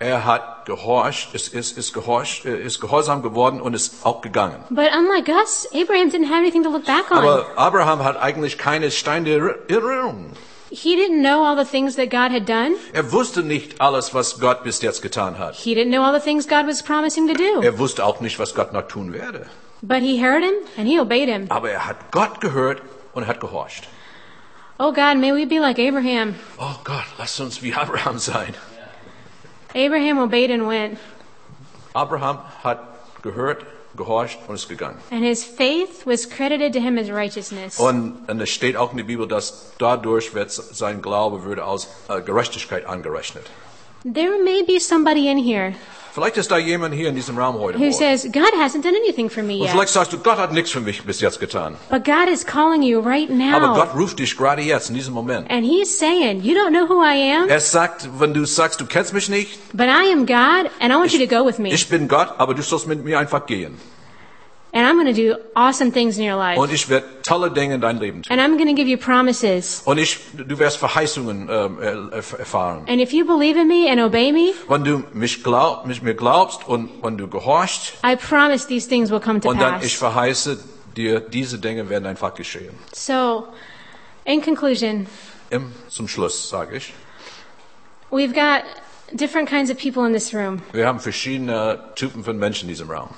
Er 0.00 0.24
hat 0.24 0.64
gehorcht, 0.64 1.34
ist, 1.34 1.52
ist, 1.52 1.76
ist, 1.76 1.92
gehorcht, 1.92 2.44
äh, 2.44 2.62
ist 2.62 2.80
gehorsam 2.80 3.22
geworden 3.22 3.60
und 3.60 3.74
ist 3.74 4.06
auch 4.06 4.20
gegangen. 4.20 4.62
But 4.70 4.90
unlike 4.96 5.28
us, 5.28 5.68
Abraham 5.72 6.08
didn't 6.10 6.28
have 6.28 6.38
anything 6.38 6.62
to 6.62 6.70
look 6.70 6.84
back 6.84 7.10
on. 7.10 7.18
Aber 7.18 7.46
Abraham 7.56 8.04
hat 8.04 8.16
eigentlich 8.16 8.58
keine 8.58 8.92
Steine 8.92 9.24
der 9.24 9.58
Erinnerung. 9.68 10.32
He 10.70 10.96
didn't 10.96 11.22
know 11.22 11.44
all 11.44 11.56
the 11.56 11.64
things 11.64 11.96
that 11.96 12.10
God 12.10 12.30
had 12.30 12.46
done. 12.46 12.76
Er 12.92 13.10
wusste 13.12 13.42
nicht 13.42 13.80
alles, 13.80 14.12
was 14.12 14.38
Gott 14.38 14.64
bis 14.64 14.82
jetzt 14.82 15.02
getan 15.02 15.38
hat. 15.38 15.54
He 15.54 15.74
didn't 15.74 15.90
know 15.90 16.02
all 16.02 16.12
the 16.12 16.24
things 16.24 16.46
God 16.46 16.66
was 16.66 16.82
promising 16.82 17.26
to 17.28 17.34
do. 17.34 17.62
Er 17.62 17.78
wusste 17.78 18.04
auch 18.04 18.20
nicht, 18.20 18.38
was 18.38 18.54
Gott 18.54 18.72
noch 18.72 18.88
tun 18.88 19.12
werde. 19.12 19.46
But 19.82 20.02
he 20.02 20.20
heard 20.20 20.42
him 20.42 20.54
and 20.76 20.86
he 20.86 21.00
obeyed 21.00 21.28
him. 21.28 21.46
Aber 21.50 21.70
er 21.70 21.86
hat 21.86 22.10
Gott 22.10 22.40
gehört 22.40 22.82
und 23.14 23.26
hat 23.26 23.40
gehorcht. 23.40 23.88
Oh 24.80 24.92
God, 24.92 25.16
may 25.16 25.32
we 25.32 25.46
be 25.46 25.58
like 25.58 25.78
Abraham. 25.78 26.34
Oh 26.58 26.76
Gott, 26.84 27.04
lass 27.18 27.40
uns 27.40 27.62
wie 27.62 27.74
Abraham 27.74 28.18
sein. 28.18 28.54
Abraham 29.74 30.18
obeyed 30.18 30.50
and 30.50 30.66
went, 30.66 30.98
Abraham 31.94 32.38
hat 32.62 32.78
gehört, 33.22 33.64
gehorcht 33.98 34.38
und 34.48 34.54
ist 34.54 34.68
gegangen. 34.70 34.96
and 35.10 35.22
his 35.22 35.44
faith 35.44 36.06
was 36.06 36.26
credited 36.28 36.72
to 36.72 36.80
him 36.80 36.96
as 36.96 37.10
righteousness. 37.10 37.78
Und, 37.78 38.26
und 38.28 38.40
es 38.40 38.48
steht 38.48 38.76
auch 38.76 38.92
in 38.92 38.96
der 38.96 39.04
Bibel, 39.04 39.28
dass 39.28 39.72
dadurch 39.78 40.32
wird 40.32 40.50
sein 40.50 41.02
Glaube 41.02 41.44
würde 41.44 41.64
als 41.64 41.88
äh, 42.08 42.22
Gerechtigkeit 42.22 42.86
angerechnet. 42.86 43.44
There 44.04 44.42
may 44.44 44.62
be 44.62 44.78
somebody 44.78 45.28
in 45.28 45.38
here 45.38 45.74
Vielleicht 46.12 46.36
ist 46.36 46.50
da 46.50 46.58
jemand 46.58 46.94
hier 46.94 47.10
in 47.10 47.14
diesem 47.14 47.38
Raum 47.38 47.58
heute 47.60 47.78
who 47.78 47.84
Morgen. 47.84 47.92
says, 47.96 48.24
God 48.32 48.52
hasn't 48.60 48.82
done 48.82 48.96
anything 48.96 49.30
for 49.30 49.42
me 49.42 49.54
Und 49.54 49.62
yet. 49.66 49.70
vielleicht 49.70 49.92
sagst 49.92 50.12
du, 50.12 50.18
Gott 50.18 50.36
hat 50.38 50.52
nichts 50.52 50.70
für 50.70 50.80
mich 50.80 51.02
bis 51.04 51.20
jetzt 51.20 51.38
getan. 51.38 51.76
But 51.90 52.04
God 52.04 52.28
is 52.32 52.44
calling 52.44 52.82
you 52.82 52.98
right 53.00 53.28
Aber 53.52 53.68
now. 53.68 53.74
Gott 53.74 53.94
ruft 53.94 54.18
dich 54.18 54.36
gerade 54.36 54.62
jetzt, 54.62 54.88
in 54.88 54.96
diesem 54.96 55.14
Moment. 55.14 55.48
And 55.50 55.64
He's 55.64 55.96
saying, 55.96 56.42
You 56.42 56.54
don't 56.54 56.70
know 56.70 56.88
who 56.88 57.02
I 57.04 57.36
am, 57.36 57.48
Er 57.48 57.60
sagt, 57.60 58.08
wenn 58.18 58.34
du 58.34 58.44
sagst, 58.46 58.80
du 58.80 58.86
kennst 58.86 59.12
mich 59.12 59.28
nicht, 59.28 59.58
but 59.76 59.86
I 59.86 60.10
am 60.12 60.26
God, 60.26 60.70
and 60.80 60.92
I 60.92 60.96
want 60.96 61.12
you 61.12 61.24
to 61.24 61.26
go 61.32 61.44
with 61.46 61.58
me. 61.58 61.72
ich 61.72 61.88
bin 61.88 62.08
Gott, 62.08 62.34
aber 62.38 62.54
du 62.54 62.62
sollst 62.62 62.88
mit 62.88 63.04
mir 63.04 63.18
einfach 63.18 63.46
gehen. 63.46 63.76
And 64.70 64.86
I'm 64.86 64.96
going 65.02 65.06
to 65.14 65.18
do 65.18 65.34
awesome 65.54 65.90
things 65.92 66.18
in 66.18 66.24
your 66.30 66.36
life. 66.36 66.60
Und 66.60 66.70
ich 66.72 66.90
werde 66.90 67.06
tolle 67.22 67.50
Dinge 67.50 67.76
in 67.76 67.80
dein 67.80 67.98
Leben 67.98 68.22
tun. 68.22 68.30
And 68.30 68.40
I'm 68.40 68.56
going 68.58 68.68
to 68.68 68.74
give 68.74 68.86
you 68.88 68.98
promises. 68.98 69.80
Und 69.86 69.96
ich, 69.96 70.18
du 70.36 70.58
wirst 70.58 70.76
Verheißungen 70.76 71.48
ähm, 71.50 71.78
er- 71.80 72.12
er- 72.12 72.38
erfahren. 72.38 72.84
And 72.86 73.00
if 73.00 73.12
you 73.12 73.24
believe 73.24 73.58
in 73.58 73.66
me 73.66 73.90
and 73.90 73.98
obey 74.00 74.30
me, 74.30 74.52
Wenn 74.68 74.84
du 74.84 75.04
mich, 75.14 75.42
glaub, 75.42 75.86
mich 75.86 76.02
mir 76.02 76.14
glaubst 76.14 76.68
und 76.68 76.90
wenn 77.02 77.16
du 77.16 77.28
gehorchst, 77.28 77.94
I 78.04 78.14
promise 78.16 78.66
these 78.68 78.86
things 78.88 79.10
will 79.10 79.20
come 79.20 79.40
to 79.40 79.48
und 79.48 79.58
dann 79.60 79.82
ich 79.82 79.96
verheiße 79.96 80.58
dir, 80.94 81.20
diese 81.20 81.58
Dinge 81.58 81.88
werden 81.88 82.04
einfach 82.06 82.34
geschehen. 82.34 82.74
So, 82.92 83.46
in 84.26 84.42
conclusion, 84.42 85.06
Im, 85.48 85.72
zum 85.88 86.08
Schluss 86.08 86.50
sage 86.50 86.76
ich, 86.76 86.92
we've 88.10 88.34
got 88.34 88.64
different 89.14 89.48
kinds 89.48 89.70
of 89.70 89.78
people 89.78 90.06
in 90.06 90.12
this 90.12 90.34
room. 90.34 90.60
wir 90.72 90.86
haben 90.86 91.00
verschiedene 91.00 91.78
Typen 91.94 92.22
von 92.22 92.38
Menschen 92.38 92.64
in 92.68 92.74
diesem 92.74 92.90
Raum. 92.90 93.08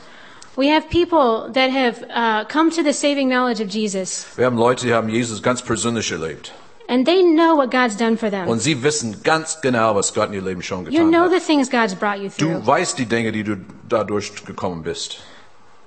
We 0.61 0.69
have 0.69 0.91
people 0.91 1.51
that 1.55 1.71
have 1.71 2.03
uh, 2.11 2.45
come 2.47 2.71
to 2.73 2.83
the 2.83 2.93
saving 2.93 3.31
knowledge 3.31 3.63
of 3.63 3.69
Jesus, 3.71 4.27
Wir 4.37 4.45
haben 4.45 4.59
Leute, 4.59 4.85
die 4.87 4.93
haben 4.93 5.09
Jesus 5.09 5.41
ganz 5.43 5.63
persönlich 5.63 6.13
erlebt. 6.13 6.53
and 6.87 7.07
they 7.07 7.23
know 7.23 7.55
what 7.57 7.71
God's 7.71 7.97
done 7.97 8.19
for 8.19 8.29
them. 8.31 8.47
Und 8.47 8.61
sie 8.61 8.83
wissen 8.83 9.23
ganz 9.23 9.59
genau, 9.63 9.95
was 9.95 10.13
Gott 10.13 10.29
in 10.29 10.35
ihr 10.35 10.43
Leben 10.43 10.61
schon 10.63 10.85
You 10.91 11.09
know 11.09 11.23
hat. 11.25 11.31
the 11.31 11.41
things 11.41 11.71
God's 11.71 11.95
brought 11.95 12.19
you 12.19 12.29
Du 12.37 12.47
through. 12.59 12.67
weißt 12.67 12.99
die 12.99 13.07
Dinge, 13.07 13.33
die 13.33 13.43
du 13.43 13.57
dadurch 13.89 14.45
gekommen 14.45 14.83
bist. 14.83 15.21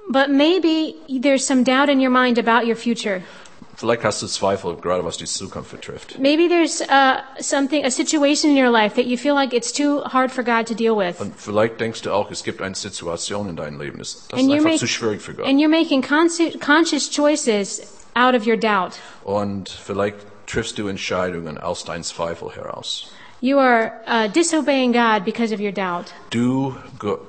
But 0.10 0.30
maybe 0.32 0.96
there's 1.22 1.46
some 1.46 1.64
doubt 1.64 1.88
in 1.90 2.00
your 2.00 2.10
mind 2.10 2.40
about 2.40 2.66
your 2.68 2.76
future. 2.76 3.22
Vielleicht 3.76 4.04
hast 4.04 4.22
du 4.22 4.28
Zweifel, 4.28 4.76
gerade 4.78 5.04
was 5.04 5.18
die 5.18 5.26
Zukunft 5.26 5.72
betrifft. 5.72 6.20
Maybe 6.20 6.48
there's 6.48 6.82
uh, 6.82 7.18
something, 7.40 7.84
a 7.84 7.90
situation 7.90 8.52
in 8.52 8.64
your 8.64 8.72
life 8.72 8.96
that 8.96 9.06
you 9.06 9.18
feel 9.18 9.34
like 9.34 9.52
it's 9.54 9.72
too 9.74 10.02
hard 10.04 10.32
for 10.32 10.44
God 10.44 10.68
to 10.68 10.76
deal 10.76 10.96
with. 10.96 11.20
Und 11.20 11.34
vielleicht 11.38 11.80
denkst 11.80 12.04
du 12.04 12.12
auch, 12.12 12.30
es 12.30 12.44
gibt 12.44 12.62
eine 12.62 12.76
Situation 12.76 13.50
in 13.50 13.56
deinem 13.56 13.82
Leben, 13.82 13.98
das, 14.00 14.28
das 14.30 14.40
ist 14.40 14.44
And 14.44 14.52
you're, 14.52 14.56
einfach 14.58 14.70
make- 14.70 14.80
zu 14.80 14.88
schwierig 14.88 15.22
für 15.22 15.34
Gott. 15.34 15.48
and 15.48 15.60
you're 15.60 15.70
making 15.70 16.02
conscious 16.04 17.10
choices 17.10 17.82
out 18.16 18.36
of 18.36 18.46
your 18.46 18.58
doubt. 18.58 18.94
Und 19.24 19.70
vielleicht 19.70 20.18
triffst 20.46 20.78
du 20.78 20.88
Entscheidungen 20.88 21.58
aus 21.58 21.84
deinen 21.84 22.04
Zweifel 22.04 22.52
heraus. 22.56 23.12
You 23.42 23.58
are 23.58 23.92
uh, 24.08 24.28
disobeying 24.30 24.94
God 24.94 25.26
because 25.26 25.54
of 25.54 25.60
your 25.60 25.72
doubt. 25.74 26.14
Du, 26.30 26.78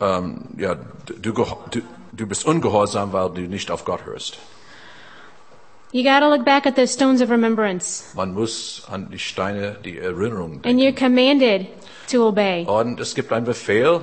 ähm, 0.01 0.43
ja, 0.59 0.77
du, 1.07 1.33
du, 1.33 1.81
du 2.13 2.27
bist 2.27 2.47
ungehorsam, 2.47 3.13
weil 3.13 3.31
du 3.31 3.41
nicht 3.41 3.71
auf 3.71 3.85
Gott 3.85 4.05
hörst. 4.05 4.39
You 5.95 6.03
got 6.03 6.21
to 6.21 6.29
look 6.29 6.45
back 6.45 6.67
at 6.67 6.75
the 6.75 6.89
stones 6.89 7.21
of 7.21 7.31
remembrance, 7.31 8.13
Man 8.17 8.35
muss 8.35 8.83
an 8.91 9.11
die 9.13 9.17
Steine, 9.19 9.77
die 9.85 9.97
Erinnerung 9.97 10.61
and 10.65 10.81
you're 10.81 10.93
commanded 10.93 11.69
to 12.11 12.27
obey. 12.27 12.65
Und 12.67 12.99
es 12.99 13.15
gibt 13.15 13.33
einen 13.33 13.47
Befehl, 13.47 14.01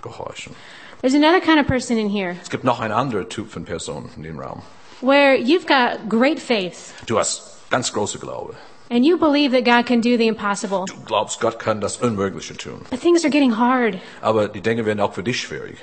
gehorchen. 0.00 0.54
There's 1.00 1.14
another 1.16 1.40
kind 1.40 1.58
of 1.58 1.66
person 1.66 1.98
in 1.98 2.08
here 2.08 2.36
Es 2.40 2.48
gibt 2.50 2.62
noch 2.62 2.78
ein 2.78 2.92
anderer 2.92 3.28
Typ 3.28 3.50
von 3.50 3.64
Personen 3.64 4.08
in 4.16 4.22
dem 4.22 4.38
Raum. 4.38 4.62
where 5.00 5.34
you've 5.36 5.66
got 5.66 6.08
great 6.08 6.38
faith, 6.38 6.94
Du 7.06 7.18
hast 7.18 7.68
ganz 7.68 7.92
große 7.92 8.20
Glaube. 8.20 8.54
and 8.88 9.04
you 9.04 9.18
believe 9.18 9.50
that 9.50 9.64
God 9.64 9.86
can 9.86 10.00
do 10.00 10.16
the 10.16 10.28
impossible. 10.28 10.84
Du 10.86 11.02
glaubst, 11.04 11.40
Gott 11.40 11.58
kann 11.58 11.80
das 11.80 11.96
Unmögliche 11.96 12.56
tun. 12.56 12.82
But 12.90 13.00
things 13.00 13.24
are 13.24 13.30
getting 13.30 13.56
hard, 13.58 13.98
Aber 14.22 14.46
die 14.46 14.60
Dinge 14.60 14.86
werden 14.86 15.00
auch 15.00 15.14
für 15.14 15.24
dich 15.24 15.40
schwierig. 15.40 15.78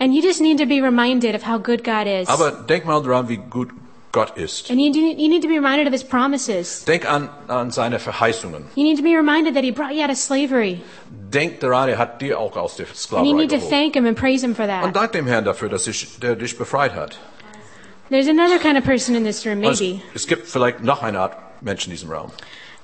and 0.00 0.12
you 0.12 0.20
just 0.20 0.40
need 0.40 0.58
to 0.58 0.66
be 0.66 0.80
reminded 0.82 1.36
of 1.36 1.46
how 1.46 1.58
good 1.62 1.84
God 1.84 2.08
is. 2.08 2.28
Aber 2.28 2.50
denk 2.50 2.86
mal 2.86 3.00
daran, 3.00 3.28
wie 3.28 3.36
gut 3.36 3.68
Gott 4.12 4.36
ist. 4.36 4.70
And 4.70 4.80
you, 4.80 4.90
need 4.90 5.42
to 5.42 5.48
be 5.48 5.54
reminded 5.54 5.86
of 5.86 5.92
his 5.92 6.02
promises. 6.02 6.84
Denk 6.84 7.08
an, 7.08 7.28
an 7.48 7.70
seine 7.70 7.98
Verheißungen. 8.00 8.66
You 8.74 8.82
need 8.82 8.96
to 8.96 9.02
be 9.04 9.16
reminded 9.16 9.54
that 9.54 9.62
he 9.62 9.70
brought 9.70 9.94
you 9.94 10.02
out 10.02 10.10
of 10.10 10.16
slavery. 10.16 10.80
Denk 11.32 11.60
daran, 11.60 11.88
er 11.88 11.98
hat 11.98 12.20
dir 12.20 12.38
auch 12.38 12.56
aus 12.56 12.76
der 12.76 12.86
And 12.86 12.94
you 12.94 13.00
Sklaverei 13.00 13.32
need 13.34 13.50
to 13.50 13.56
geholt. 13.56 13.70
thank 13.70 13.94
him 13.94 14.06
and 14.06 14.16
praise 14.16 14.42
him 14.44 14.54
for 14.54 14.66
that. 14.66 14.82
Und 14.82 14.96
dank 14.96 15.12
dem 15.12 15.26
Herrn 15.28 15.44
dafür, 15.44 15.68
dass 15.68 15.86
ich, 15.86 16.18
der 16.18 16.34
dich 16.34 16.58
befreit 16.58 16.94
hat. 16.94 17.18
There's 18.08 18.26
another 18.28 18.58
kind 18.58 18.76
of 18.76 18.84
person 18.84 19.14
in 19.14 19.22
this 19.24 19.46
room, 19.46 19.62
Und 19.62 19.72
es, 19.72 19.80
maybe. 19.80 20.02
es 20.14 20.26
gibt 20.26 20.48
vielleicht 20.48 20.82
noch 20.82 21.02
eine 21.04 21.20
Art 21.20 21.36
Mensch 21.62 21.84
in 21.86 21.92
diesem 21.92 22.10
Raum. 22.10 22.32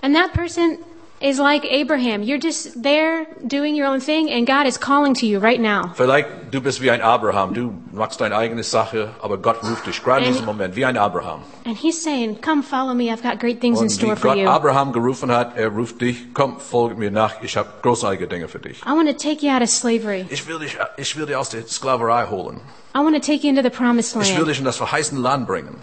And 0.03 0.15
that 0.15 0.33
person 0.33 0.79
is 1.21 1.39
like 1.39 1.65
Abraham. 1.65 2.23
You're 2.23 2.39
just 2.39 2.83
there 2.83 3.27
doing 3.47 3.75
your 3.75 3.87
own 3.87 4.01
thing, 4.01 4.31
and 4.31 4.47
God 4.47 4.67
is 4.67 4.79
calling 4.79 5.15
to 5.15 5.27
you 5.27 5.39
right 5.39 5.61
now. 5.61 5.93
Vielleicht 5.95 6.29
du 6.51 6.61
bist 6.61 6.81
wie 6.83 6.91
ein 6.91 7.01
Abraham. 7.01 7.55
Du 7.55 7.73
machst 7.93 8.21
deine 8.21 8.37
eigene 8.37 8.63
Sache, 8.63 9.11
aber 9.23 9.39
Gott 9.39 9.63
ruft 9.63 9.87
dich 9.87 10.03
gerade 10.03 10.25
in 10.27 10.33
diesem 10.33 10.45
Moment 10.47 10.77
wie 10.77 10.85
ein 10.85 10.97
Abraham. 10.97 11.41
And 11.65 11.77
he's 11.77 12.03
saying, 12.03 12.41
Come 12.41 12.63
follow 12.63 12.95
me. 12.95 13.11
I've 13.11 13.23
got 13.23 13.41
great 13.41 13.61
things 13.61 13.79
in 13.81 13.87
Und 13.87 13.91
wie 13.93 13.95
store 13.99 14.17
for 14.17 14.31
Gott 14.31 14.39
you. 14.39 14.49
Abraham 14.49 14.93
gerufen 14.93 15.31
hat, 15.31 15.57
er 15.57 15.69
ruft 15.69 16.01
dich, 16.01 16.35
komm, 16.35 16.59
folge 16.61 16.97
mir 16.97 17.11
nach, 17.11 17.43
ich 17.43 17.57
habe 17.57 17.69
großartige 17.83 18.29
Dinge 18.29 18.49
für 18.49 18.59
dich. 18.59 18.83
I 18.83 18.91
want 18.91 19.09
to 19.09 19.15
take 19.15 19.45
you 19.45 19.51
out 19.53 19.63
of 19.63 19.69
slavery. 19.69 20.27
Ich 20.29 20.47
will 20.47 20.59
dich, 20.59 20.77
ich 20.97 21.17
will 21.17 21.27
dich 21.27 21.37
aus 21.37 21.49
der 21.49 21.67
Sklaverei 21.67 22.27
holen. 22.29 22.61
I 22.95 22.99
want 22.99 23.15
to 23.15 23.21
take 23.21 23.43
you 23.43 23.51
into 23.51 23.63
the 23.63 23.71
promised 23.71 24.17
Ich 24.17 24.29
will 24.31 24.37
land. 24.39 24.49
dich 24.49 24.59
in 24.59 24.65
das 24.65 24.77
verheißene 24.77 25.21
Land 25.21 25.47
bringen. 25.47 25.77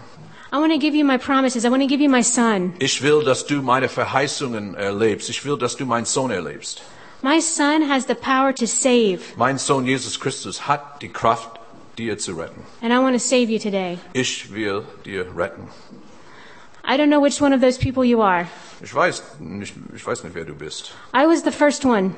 I 0.54 0.58
want 0.58 0.70
to 0.72 0.78
give 0.78 0.94
you 0.94 1.04
my 1.04 1.18
promises. 1.18 1.64
I 1.64 1.68
want 1.68 1.82
to 1.82 1.88
give 1.88 2.00
you 2.00 2.08
my 2.08 2.22
son. 2.22 2.74
Ich 2.78 3.02
will, 3.02 3.24
dass 3.24 3.44
du 3.44 3.60
meine 3.60 3.88
Verheißungen 3.88 4.76
erlebst. 4.76 5.28
Ich 5.28 5.44
will, 5.44 5.58
dass 5.58 5.74
du 5.76 5.84
meinen 5.84 6.04
Sohn 6.06 6.30
erlebst. 6.30 6.80
My 7.22 7.40
son 7.40 7.88
has 7.90 8.06
the 8.06 8.14
power 8.14 8.54
to 8.54 8.64
save, 8.66 9.18
Mein 9.36 9.58
Sohn 9.58 9.84
Jesus 9.84 10.16
Christus 10.20 10.68
hat 10.68 11.02
die 11.02 11.08
Kraft, 11.08 11.58
dir 11.98 12.18
zu 12.18 12.34
retten. 12.34 12.62
and 12.82 12.92
I 12.92 12.98
want 13.00 13.14
to 13.14 13.18
save 13.18 13.50
you 13.50 13.58
today. 13.58 13.98
Ich 14.12 14.52
will 14.54 14.84
dir 15.04 15.26
retten. 15.36 15.66
I 16.86 16.96
don't 16.96 17.08
know 17.08 17.20
which 17.20 17.40
one 17.40 17.52
of 17.52 17.60
those 17.60 17.76
people 17.76 18.04
you 18.04 18.20
are. 18.22 18.46
Ich 18.80 18.94
weiß 18.94 19.40
nicht, 19.40 19.74
ich 19.96 20.06
weiß 20.06 20.22
nicht, 20.22 20.36
wer 20.36 20.44
du 20.44 20.54
bist. 20.54 20.92
I 21.12 21.26
was 21.26 21.42
the 21.42 21.50
first 21.50 21.84
one, 21.84 22.14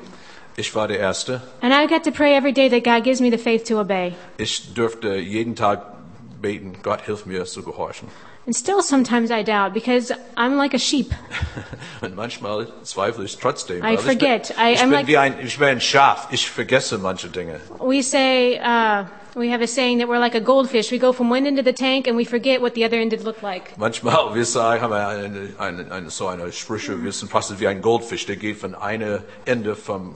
Ich 0.57 0.75
war 0.75 0.87
der 0.87 0.99
Erste. 0.99 1.41
and 1.63 1.73
I 1.73 1.87
got 1.87 2.03
to 2.03 2.11
pray 2.11 2.35
every 2.35 2.51
day 2.53 2.69
that 2.69 2.83
God 2.83 3.03
gives 3.03 3.19
me 3.19 3.31
the 3.31 3.37
faith 3.39 3.63
to 3.69 3.79
obey. 3.79 4.13
Ich 4.37 4.75
dürfte 4.75 5.15
jeden 5.15 5.55
Tag 5.55 5.96
beten, 6.41 6.73
Gott 6.83 7.01
hilf 7.05 7.25
mir 7.25 7.45
zu 7.45 7.63
gehorchen. 7.63 8.07
And 8.45 8.55
still 8.55 8.81
sometimes 8.81 9.29
I 9.29 9.43
doubt 9.43 9.73
because 9.73 10.13
I'm 10.37 10.55
like 10.57 10.73
a 10.73 10.79
sheep. 10.79 11.11
Und 12.01 12.15
manchmal 12.15 12.67
zweifle 12.83 13.25
ich 13.25 13.37
trotzdem. 13.37 13.79
I 13.79 13.81
weil 13.81 13.95
ich 13.95 14.01
bin- 14.05 14.19
forget. 14.19 14.49
I- 14.51 14.73
ich 14.73 14.79
I'm 14.79 14.83
bin 14.83 14.91
like- 14.91 15.07
wie 15.07 15.17
ein, 15.17 15.35
ich 15.43 15.57
bin 15.59 15.67
ein 15.67 15.81
Schaf. 15.81 16.27
Ich 16.31 16.49
vergesse 16.49 16.97
manche 16.97 17.27
Dinge. 17.27 17.59
We 17.79 18.01
say, 18.01 18.57
uh, 18.61 19.03
we 19.35 19.51
have 19.51 19.61
a 19.61 19.67
saying 19.67 19.99
that 19.99 20.07
we're 20.07 20.19
like 20.19 20.33
a 20.33 20.39
goldfish. 20.39 20.91
We 20.91 20.97
go 20.97 21.11
from 21.11 21.29
one 21.29 21.45
end 21.45 21.59
of 21.59 21.65
the 21.65 21.73
tank 21.73 22.07
and 22.07 22.17
we 22.17 22.23
forget 22.23 22.61
what 22.61 22.73
the 22.75 22.85
other 22.85 22.95
end 22.97 23.11
looked 23.23 23.41
like. 23.43 23.77
Manchmal, 23.77 24.33
wir 24.33 24.45
sagen, 24.45 24.81
haben 24.81 24.91
wir 24.91 25.05
eine, 25.07 25.49
eine, 25.57 25.91
eine, 25.91 26.09
so 26.09 26.27
eine 26.27 26.49
Sprüche, 26.53 27.03
wir 27.03 27.11
sind 27.11 27.29
fast 27.29 27.59
wie 27.59 27.67
ein 27.67 27.81
Goldfisch, 27.81 28.25
der 28.27 28.37
geht 28.37 28.57
von 28.59 28.75
einem 28.75 29.23
Ende 29.43 29.75
vom 29.75 30.13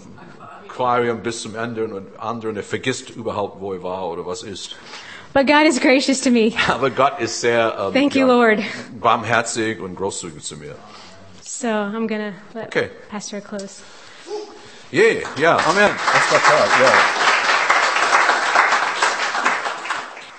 Aquarium 0.70 1.22
bis 1.22 1.42
zum 1.42 1.58
anderen 1.58 1.92
und 1.92 2.18
anderen, 2.18 2.56
er 2.56 2.64
vergisst 2.64 3.10
überhaupt, 3.10 3.60
wo 3.60 3.74
er 3.74 3.84
war 3.84 4.08
oder 4.10 4.26
was 4.26 4.42
ist. 4.42 4.78
But 5.34 5.48
God 5.48 5.66
is 5.66 5.80
gracious 5.80 6.20
to 6.22 6.30
me. 6.30 6.54
Aber 6.68 6.90
Gott 6.90 7.20
ist 7.20 7.40
sehr 7.40 7.74
ähm, 7.80 7.94
Thank 7.94 8.16
you, 8.16 8.26
Lord. 8.28 8.60
barmherzig 9.00 9.80
und 9.80 9.96
großzügig 9.96 10.44
zu 10.44 10.58
mir. 10.58 10.76
So 11.42 11.68
I'm 11.68 12.08
going 12.08 12.34
to 12.34 12.34
let 12.54 12.68
Okay. 12.68 12.90
Pastor 13.10 13.40
close. 13.40 13.82
Yeah, 14.92 15.22
yeah, 15.38 15.56
Amen. 15.70 15.90
War 15.92 16.42
toll, 16.42 16.84
ja. 16.84 16.92